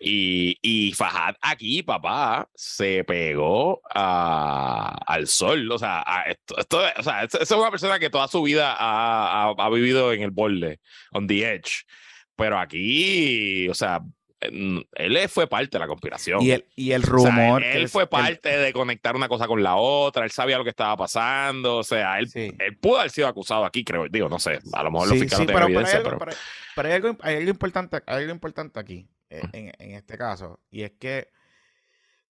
[0.00, 5.70] Y, y Fajad aquí, papá, se pegó a- al sol.
[5.70, 9.44] O sea, a esto, esto- o sea, es, una persona que toda su vida ha,
[9.50, 10.80] ha- ha vivido en el borde,
[11.12, 11.84] on the edge.
[12.34, 14.00] Pero aquí, o sea,
[14.50, 16.42] él fue parte de la conspiración.
[16.42, 17.62] Y el, y el O sea, rumor.
[17.62, 20.30] él, que él es- fue el- parte de conectar una cosa con la otra, él
[20.30, 22.52] sabía lo que estaba pasando, o sea, él, Sí.
[22.58, 25.24] él pudo haber sido acusado aquí, creo, digo, no sé, a lo mejor los Sí,
[25.24, 26.32] fiscales sí, no pero, hay algo, pero...
[26.74, 30.60] pero- hay algo- hay algo importante, hay algo importante aquí, eh, en, en este caso,
[30.70, 31.28] y es que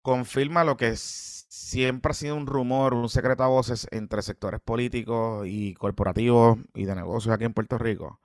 [0.01, 5.45] confirma lo que siempre ha sido un rumor, un secreto a voces entre sectores políticos
[5.47, 8.19] y corporativos y de negocios aquí en Puerto Rico.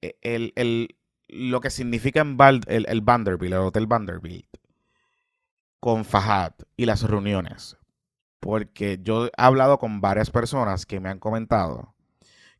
[0.00, 0.96] E- El, el-
[1.28, 4.46] lo que significa en el, Vanderbilt, el Hotel Vanderbilt,
[5.80, 7.76] con Fajad y las reuniones.
[8.40, 11.94] Porque yo he hablado con varias personas que me han comentado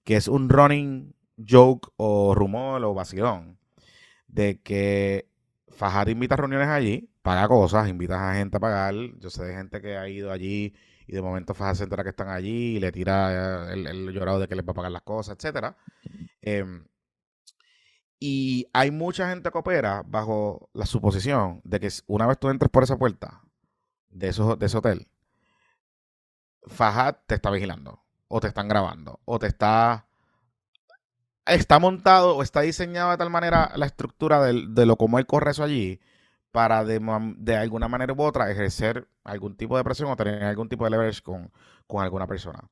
[0.09, 3.59] que es un running joke o rumor o vacilón
[4.27, 5.29] de que
[5.69, 8.95] Fajad invita reuniones allí, paga cosas, invita a gente a pagar.
[9.19, 10.75] Yo sé de gente que ha ido allí
[11.07, 14.41] y de momento Fajad se entera que están allí y le tira eh, el, llorado
[14.41, 15.77] de que les va a pagar las cosas, etcétera.
[16.41, 16.85] Em,
[18.21, 22.71] y hay mucha gente que opera bajo la suposición de que una vez tú entres
[22.71, 23.43] por esa puerta
[24.11, 25.09] de, esos, de ese hotel,
[26.69, 30.07] Fajad te está vigilando, o te están grabando, o te está.
[31.47, 35.27] Está montado o está diseñado de tal manera la estructura del- de, lo como él
[35.27, 35.99] corre eso allí
[36.53, 37.01] para de,
[37.39, 40.91] de alguna manera u otra ejercer algún tipo de presión o tener algún tipo de
[40.91, 41.51] leverage con,
[41.87, 42.69] con alguna persona.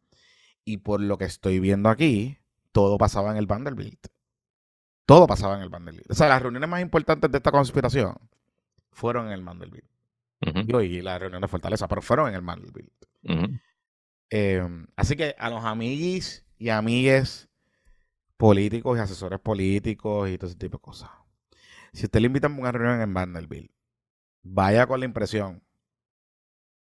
[0.64, 2.38] Y por lo que estoy viendo aquí,
[2.72, 4.08] todo pasaba en el Vanderbilt.
[5.06, 6.10] Todo pasaba en el Vanderbilt.
[6.10, 8.16] O sea, las reuniones más importantes de esta conspiración
[8.90, 9.86] fueron en el Vanderbilt.
[10.46, 12.92] Ujú, Digo, y la reunión de Fortaleza, pero fueron en el Vanderbilt.
[14.30, 14.62] Eh,
[14.96, 17.48] así que a los amiguis y amigues
[18.36, 21.10] políticos y asesores políticos y todo ese tipo de cosas.
[21.92, 23.70] Si usted le invitan a una reunión en Vanderbilt,
[24.42, 25.62] vaya con la impresión,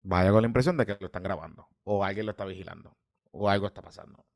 [0.03, 2.97] vaya con la impresión de que lo están grabando, o alguien lo está vigilando,
[3.31, 4.21] o algo está pasando.
[4.21, 4.27] O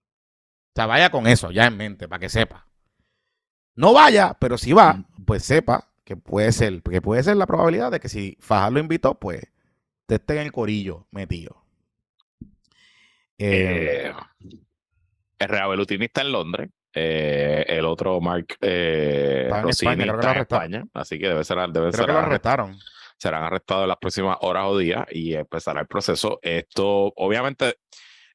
[0.74, 2.66] sea, vaya con eso ya en mente, para que sepa.
[3.80, 7.90] No vaya, pero si va, pues sepa que puede ser, que puede ser la probabilidad
[7.90, 9.42] de que si Fajar lo invitó, pues
[10.06, 11.64] te esté en el corillo metido.
[13.38, 14.12] Eh, Eh,
[15.38, 16.68] está en Londres.
[16.92, 20.40] eh, el otro Mark eh, Rossini España, está en.
[20.40, 22.78] España, así que debe ser, debe creo ser que lo arrest- arrestaron.
[23.16, 26.38] serán arrestados en las próximas horas o días y empezará el proceso.
[26.42, 27.76] Esto, obviamente,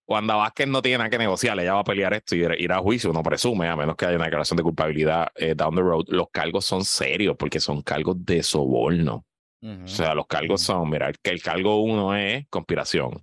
[0.08, 2.80] Wanda Vázquez no tiene nada que negociar, ella va a pelear esto y ir, a
[2.80, 6.06] juicio, uno presume, a menos que haya una declaración de culpabilidad eh, down the road.
[6.10, 9.26] Los cargos son serios porque son cargos de soborno.
[9.62, 13.20] O sea, los cargos son, mira, el, el cargo uno es conspiración,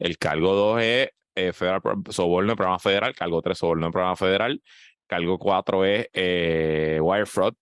[0.00, 4.16] el cargo dos es eh, federal, soborno en programa federal, cargo tres soborno en programa
[4.16, 4.60] federal,
[5.06, 7.54] cargo cuatro es eh, wire fraud,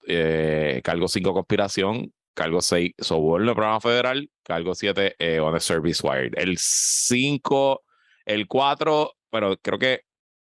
[0.83, 6.01] cargo cinco conspiración, cargo seis soborno en programa federal, cargo siete eh, on a service
[6.03, 6.33] wired.
[6.37, 7.84] El cinco,
[8.25, 10.03] el cuatro, pero creo que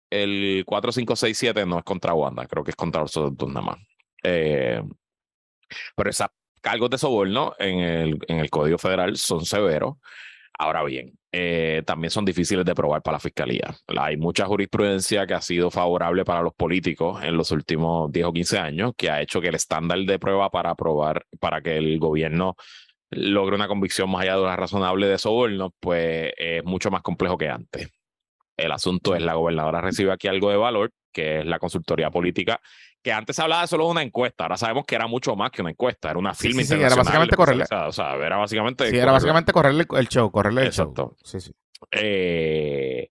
[0.09, 3.77] el 4567 no es contra Wanda, creo que es contra los dos nada más.
[4.23, 4.81] Eh,
[5.95, 6.29] pero esas
[6.61, 9.95] cargos de soborno en el, en el Código Federal son severos.
[10.57, 13.75] Ahora bien, eh, también son difíciles de probar para la fiscalía.
[13.87, 18.33] Hay mucha jurisprudencia que ha sido favorable para los políticos en los últimos 10 o
[18.33, 21.99] 15 años, que ha hecho que el estándar de prueba para probar, para que el
[21.99, 22.55] gobierno
[23.11, 27.37] logre una convicción más allá de una razonable de soborno, pues es mucho más complejo
[27.37, 27.89] que antes.
[28.57, 32.59] El asunto es la gobernadora recibe aquí algo de valor, que es la consultoría política,
[33.01, 35.51] que antes se hablaba de solo de una encuesta, ahora sabemos que era mucho más
[35.51, 38.89] que una encuesta, era una firma sí, sí, era básicamente correrle- O sea, era básicamente...
[38.89, 40.89] Sí, era básicamente correrle el show, correrle el show.
[40.89, 41.15] Exacto.
[41.23, 41.51] Sí, sí.
[41.91, 43.09] Eh,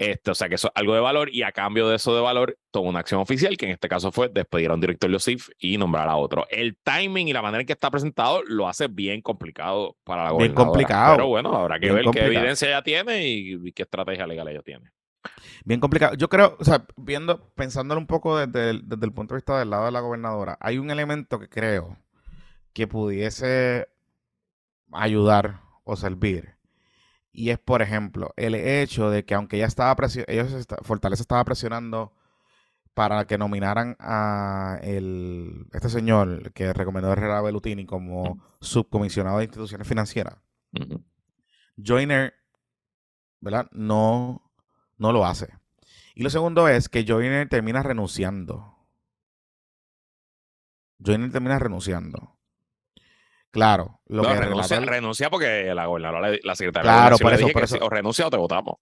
[0.00, 2.22] este, o sea que eso es algo de valor y a cambio de eso de
[2.22, 5.16] valor tomó una acción oficial que en este caso fue despedir a un director de
[5.16, 6.46] OSIF y nombrar a otro.
[6.50, 10.30] El timing y la manera en que está presentado lo hace bien complicado para la
[10.30, 10.66] Bien gobernadora.
[10.70, 11.16] complicado.
[11.16, 12.30] Pero bueno, habrá que Bien ver complicado.
[12.30, 14.90] qué evidencia ella tiene y, y qué estrategia legal ella tiene.
[15.66, 16.14] Bien complicado.
[16.14, 19.58] Yo creo, o sea, viendo, pensándolo un poco desde el, desde el punto de vista
[19.58, 21.98] del lado de la gobernadora, hay un elemento que creo
[22.72, 23.86] que pudiese
[24.92, 26.54] ayudar o servir.
[27.32, 32.12] Y es, por ejemplo, el hecho de que aunque ella estaba ellos Fortaleza estaba presionando
[32.94, 39.86] para que nominaran a el, este señor que recomendó Herrera Bellutini como subcomisionado de instituciones
[39.86, 40.38] financieras.
[41.76, 42.34] Joyner,
[43.40, 43.68] ¿verdad?
[43.72, 44.50] No,
[44.98, 45.54] no lo hace.
[46.14, 48.76] Y lo segundo es que Joyner termina renunciando.
[50.98, 52.39] Joyner termina renunciando.
[53.50, 57.78] Claro, lo No, que renuncia, renuncia porque la gobernadora, la secretaria Claro, de por eso,
[57.78, 58.76] por o renuncia o te votamos.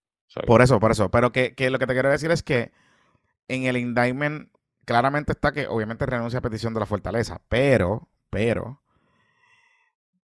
[0.46, 1.10] Por eso, por eso.
[1.10, 2.70] Pero que, que lo que te quiero decir es que
[3.48, 4.50] en el indictment
[4.84, 7.40] claramente está que obviamente renuncia a petición de la fortaleza.
[7.48, 8.82] Pero, pero,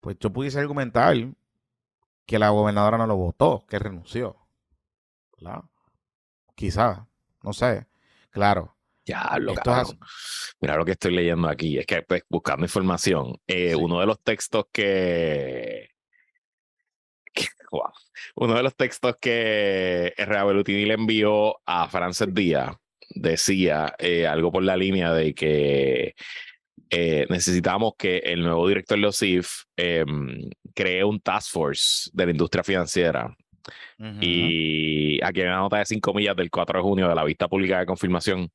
[0.01, 1.17] pues yo pudiese argumentar
[2.27, 4.37] que la gobernadora no lo votó, que renunció.
[5.39, 5.65] ¿Verdad?
[6.55, 7.09] Quizá,
[7.43, 7.89] no sé.
[8.31, 8.77] Claro.
[9.53, 9.99] Esto es cabrón.
[10.61, 11.79] Mira lo que estoy leyendo aquí.
[11.79, 15.89] Es que pues, buscando información, eh, uno de los textos que,
[17.33, 17.91] que- wow.
[18.37, 22.75] Uno de los textos que Herrera Bellutini le envió a Frances Díaz
[23.13, 26.15] decía eh, algo por la línea de que
[26.91, 32.31] eh, necesitamos que el nuevo director de OSIF em, cree un task force de la
[32.33, 33.35] industria financiera
[34.21, 37.47] y aquí hay una nota de 5 millas del 4 de junio de la vista
[37.49, 38.51] pública de confirmación.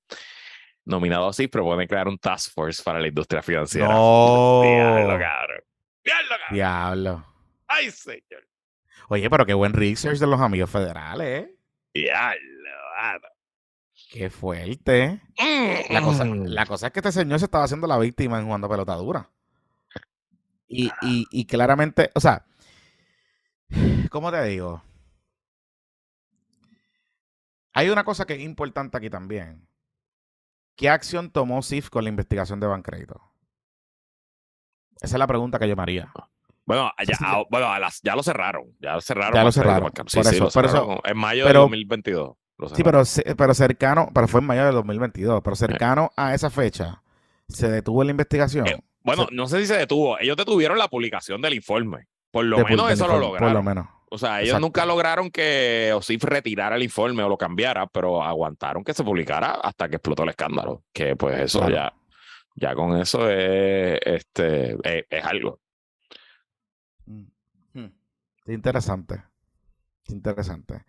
[0.85, 3.87] Nominado así, propone crear un task force para la industria financiera.
[3.87, 4.61] No.
[4.63, 5.61] Diablo, cabrón.
[6.03, 6.47] Diablo, cabrón.
[6.51, 7.25] Diablo.
[7.67, 8.47] Ay, señor.
[9.09, 11.55] Oye, pero qué buen research de los amigos federales, ¿eh?
[11.93, 12.55] Diablo.
[14.11, 15.21] Qué fuerte.
[15.89, 18.69] La cosa, la cosa es que este señor se estaba haciendo la víctima en jugando
[18.69, 19.29] pelota dura.
[20.67, 22.45] Y, y, y claramente, o sea,
[24.09, 24.83] ¿cómo te digo?
[27.73, 29.67] Hay una cosa que es importante aquí también.
[30.75, 33.21] ¿Qué acción tomó SIF con la investigación de Bancrédito?
[35.01, 36.11] Esa es la pregunta que yo me haría.
[36.65, 38.75] Bueno, ya, sí, ah, bueno a las- ya lo cerraron.
[38.79, 39.33] Ya lo cerraron.
[39.35, 39.91] Ya lo cerraron.
[40.07, 42.35] Sí, por sí, eso, lo por eso- En mayo pero- del 2022.
[42.57, 43.03] lo Sí, pero,
[43.37, 47.03] pero cercano, pero fue en mayo del 2022, pero cercano a esa fecha,
[47.47, 48.67] ¿se detuvo la investigación?
[48.67, 50.17] Eh, Bueno, no sé si se detuvo.
[50.17, 52.07] Ellos detuvieron la publicación del informe.
[52.31, 53.49] Por lo De- menos eso lo lograron.
[53.49, 53.87] Por lo menos.
[54.15, 54.65] O sea, ellos Exacto.
[54.65, 59.51] nunca lograron que OSIF retirara el informe o lo cambiara, pero aguantaron que se publicara
[59.61, 60.83] hasta que explotó el escándalo.
[60.93, 61.73] Que pues eso Claro.
[61.75, 61.93] ya,
[62.55, 65.59] ya con eso es, este, es, es algo.
[67.05, 67.23] Mm.
[67.73, 67.91] Hmm.
[68.47, 69.23] Interesante.
[70.07, 70.83] Interesante.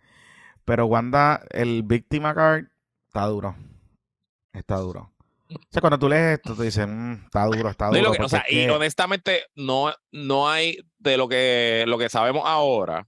[0.65, 2.65] Pero Wanda, el Victima Card
[3.07, 3.55] está duro.
[4.53, 5.13] Está duro.
[5.49, 8.11] O sea, cuando tú lees esto, te dicen, "Mm, está duro, está No, y duro.
[8.11, 12.43] que- o sea, es y honestamente, no, no hay de lo que, lo que sabemos
[12.45, 13.07] ahora,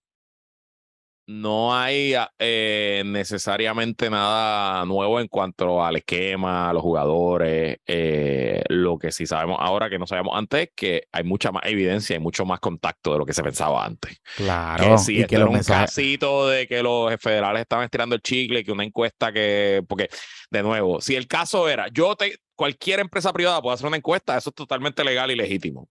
[1.30, 7.78] no hay eh, necesariamente nada nuevo en cuanto al esquema, a los jugadores.
[7.86, 11.64] eh, lo que sí sabemos ahora que no sabemos antes es que hay mucha más
[11.68, 14.20] evidencia y mucho más contacto de lo que se pensaba antes.
[14.38, 14.96] Claro.
[15.06, 15.92] que y esto que era un mensajes.
[15.92, 20.10] casito de que los federales estaban estirando el chicle, que una encuesta que, porque,
[20.50, 24.38] de nuevo, si el caso era, yo te, cualquier empresa privada puede hacer una encuesta,
[24.38, 25.88] eso es totalmente legal y legítimo.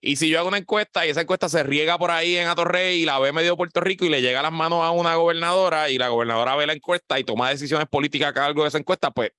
[0.00, 3.02] Y si yo hago una encuesta y esa encuesta se riega por ahí en Atorrey
[3.02, 5.90] y la ve medio Puerto Rico y le llega a las manos a una gobernadora
[5.90, 9.10] y la gobernadora ve la encuesta y toma decisiones políticas a cargo de esa encuesta,
[9.10, 9.32] pues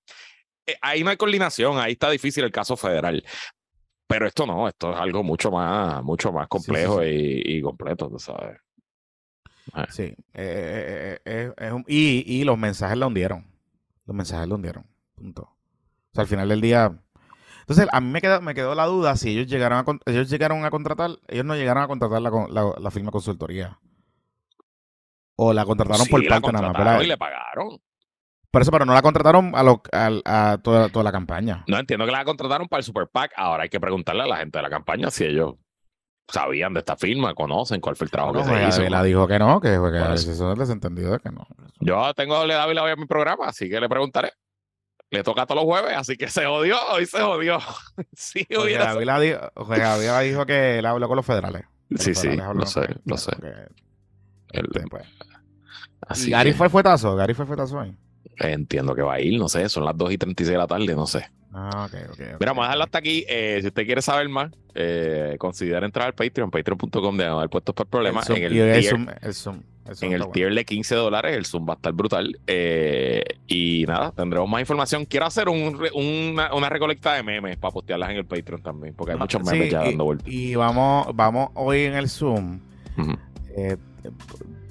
[0.68, 3.24] eh, ahí no hay coordinación, ahí está difícil el caso federal.
[4.06, 7.08] Pero esto no, esto es algo mucho más, mucho más sí, complejo sí.
[7.08, 8.58] Y, y completo, tú sabes.
[9.90, 10.04] Sí.
[10.04, 13.48] eh, eh, eh, es un- y, y los mensajes lo hundieron.
[14.06, 14.86] Los mensajes lo hundieron.
[15.16, 15.53] Punto.
[16.14, 16.92] O sea, al final del día.
[17.62, 20.30] Entonces, a mí me quedó, me quedó la duda si ellos llegaron a con- ellos
[20.30, 23.80] llegaron a contratar, ellos no llegaron a contratar la, la, la firma consultoría.
[25.36, 27.80] O la contrataron Sí, por la parte nada más, y le pagaron.
[28.52, 31.64] Por eso, pero no la contrataron a, lo- al- a toda, toda la campaña.
[31.68, 33.32] No entiendo que la contrataron para el Super PAC.
[33.36, 35.56] Ahora hay que preguntarle a la gente de la campaña si ellos
[36.30, 38.82] sabían de esta firma, conocen cuál fue el trabajo Bueno, que se Jorge hizo.
[38.82, 40.52] Ávila dijo que no, que, que eso.
[40.54, 41.48] es desentendido de que no.
[41.80, 44.34] Yo tengo a Dávila hoy en mi programa, así que le preguntaré.
[45.14, 47.60] Le toca todos los jueves, así que se jodió, hoy se jodió.
[48.14, 51.64] sí, hubiera- Ávila dijo, Jorge Ávila dijo que él habló con los federales.
[51.90, 53.32] Los Sí, sí, federales lo sé, lo sé.
[54.52, 55.04] El- este, pues.
[56.08, 57.96] así Gary que fue el fuetazo, Gary fue el fuetazo ahí.
[58.38, 60.96] entiendo que va a ir, no sé, son las 2 y 36 de la tarde,
[60.96, 61.30] no sé.
[61.56, 62.20] Ah, ok, ok.
[62.40, 63.24] Mira, vamos a dejarlo hasta aquí.
[63.30, 67.88] Eh, si usted quiere saber más, eh, considera entrar al Patreon, patreon.com de puestos para
[67.88, 68.28] problemas.
[68.28, 69.62] El Zoom, En el y el tier- Zoom, el Zoom,
[70.02, 70.32] en el bueno.
[70.32, 72.40] tier de 15 dólares, el Zoom va a estar brutal.
[72.48, 75.06] Eh, y nada, tendremos más información.
[75.06, 79.14] Quiero hacer un una, una recolecta de memes para postearlas en el Patreon también, porque
[79.14, 80.28] hay muchos Ah, Sí, memes ya y- dando vueltas.
[80.28, 82.60] Y vamos, vamos hoy en el Zoom.
[83.56, 83.78] Eh,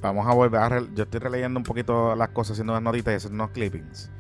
[0.01, 0.69] vamos a volver a.
[0.69, 4.11] re- yo estoy releyendo un poquito las cosas, haciendo unas notitas y haciendo unos clippings.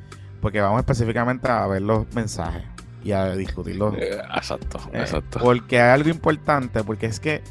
[0.40, 2.62] Porque vamos específicamente a ver los mensajes
[3.05, 3.95] y a discutirlos.
[3.97, 5.38] Eh, exacto, Eh, exacto.
[5.40, 7.43] Porque hay algo importante, porque es que,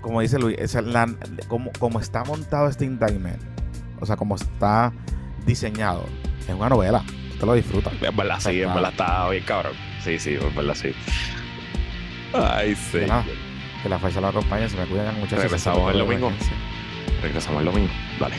[0.00, 1.08] como dice Luis, es la-
[1.48, 3.40] como, como está montado este indictment,
[4.00, 4.92] o sea, como está
[5.46, 6.04] diseñado,
[6.40, 7.02] es una novela.
[7.38, 7.92] Te lo disfrutas.
[8.02, 9.72] En verdad, sí, en verdad está bien cabrón.
[10.02, 10.92] Sí, sí, en verdad, sí.
[12.34, 12.98] Ay, sí.
[12.98, 13.24] Que nada,
[13.82, 15.44] que la fuerza la acompañe, se me cuidan muchachos.
[15.44, 16.32] Regresamos el domingo.
[17.22, 17.90] Regresamos el domingo.
[18.20, 18.34] Dale.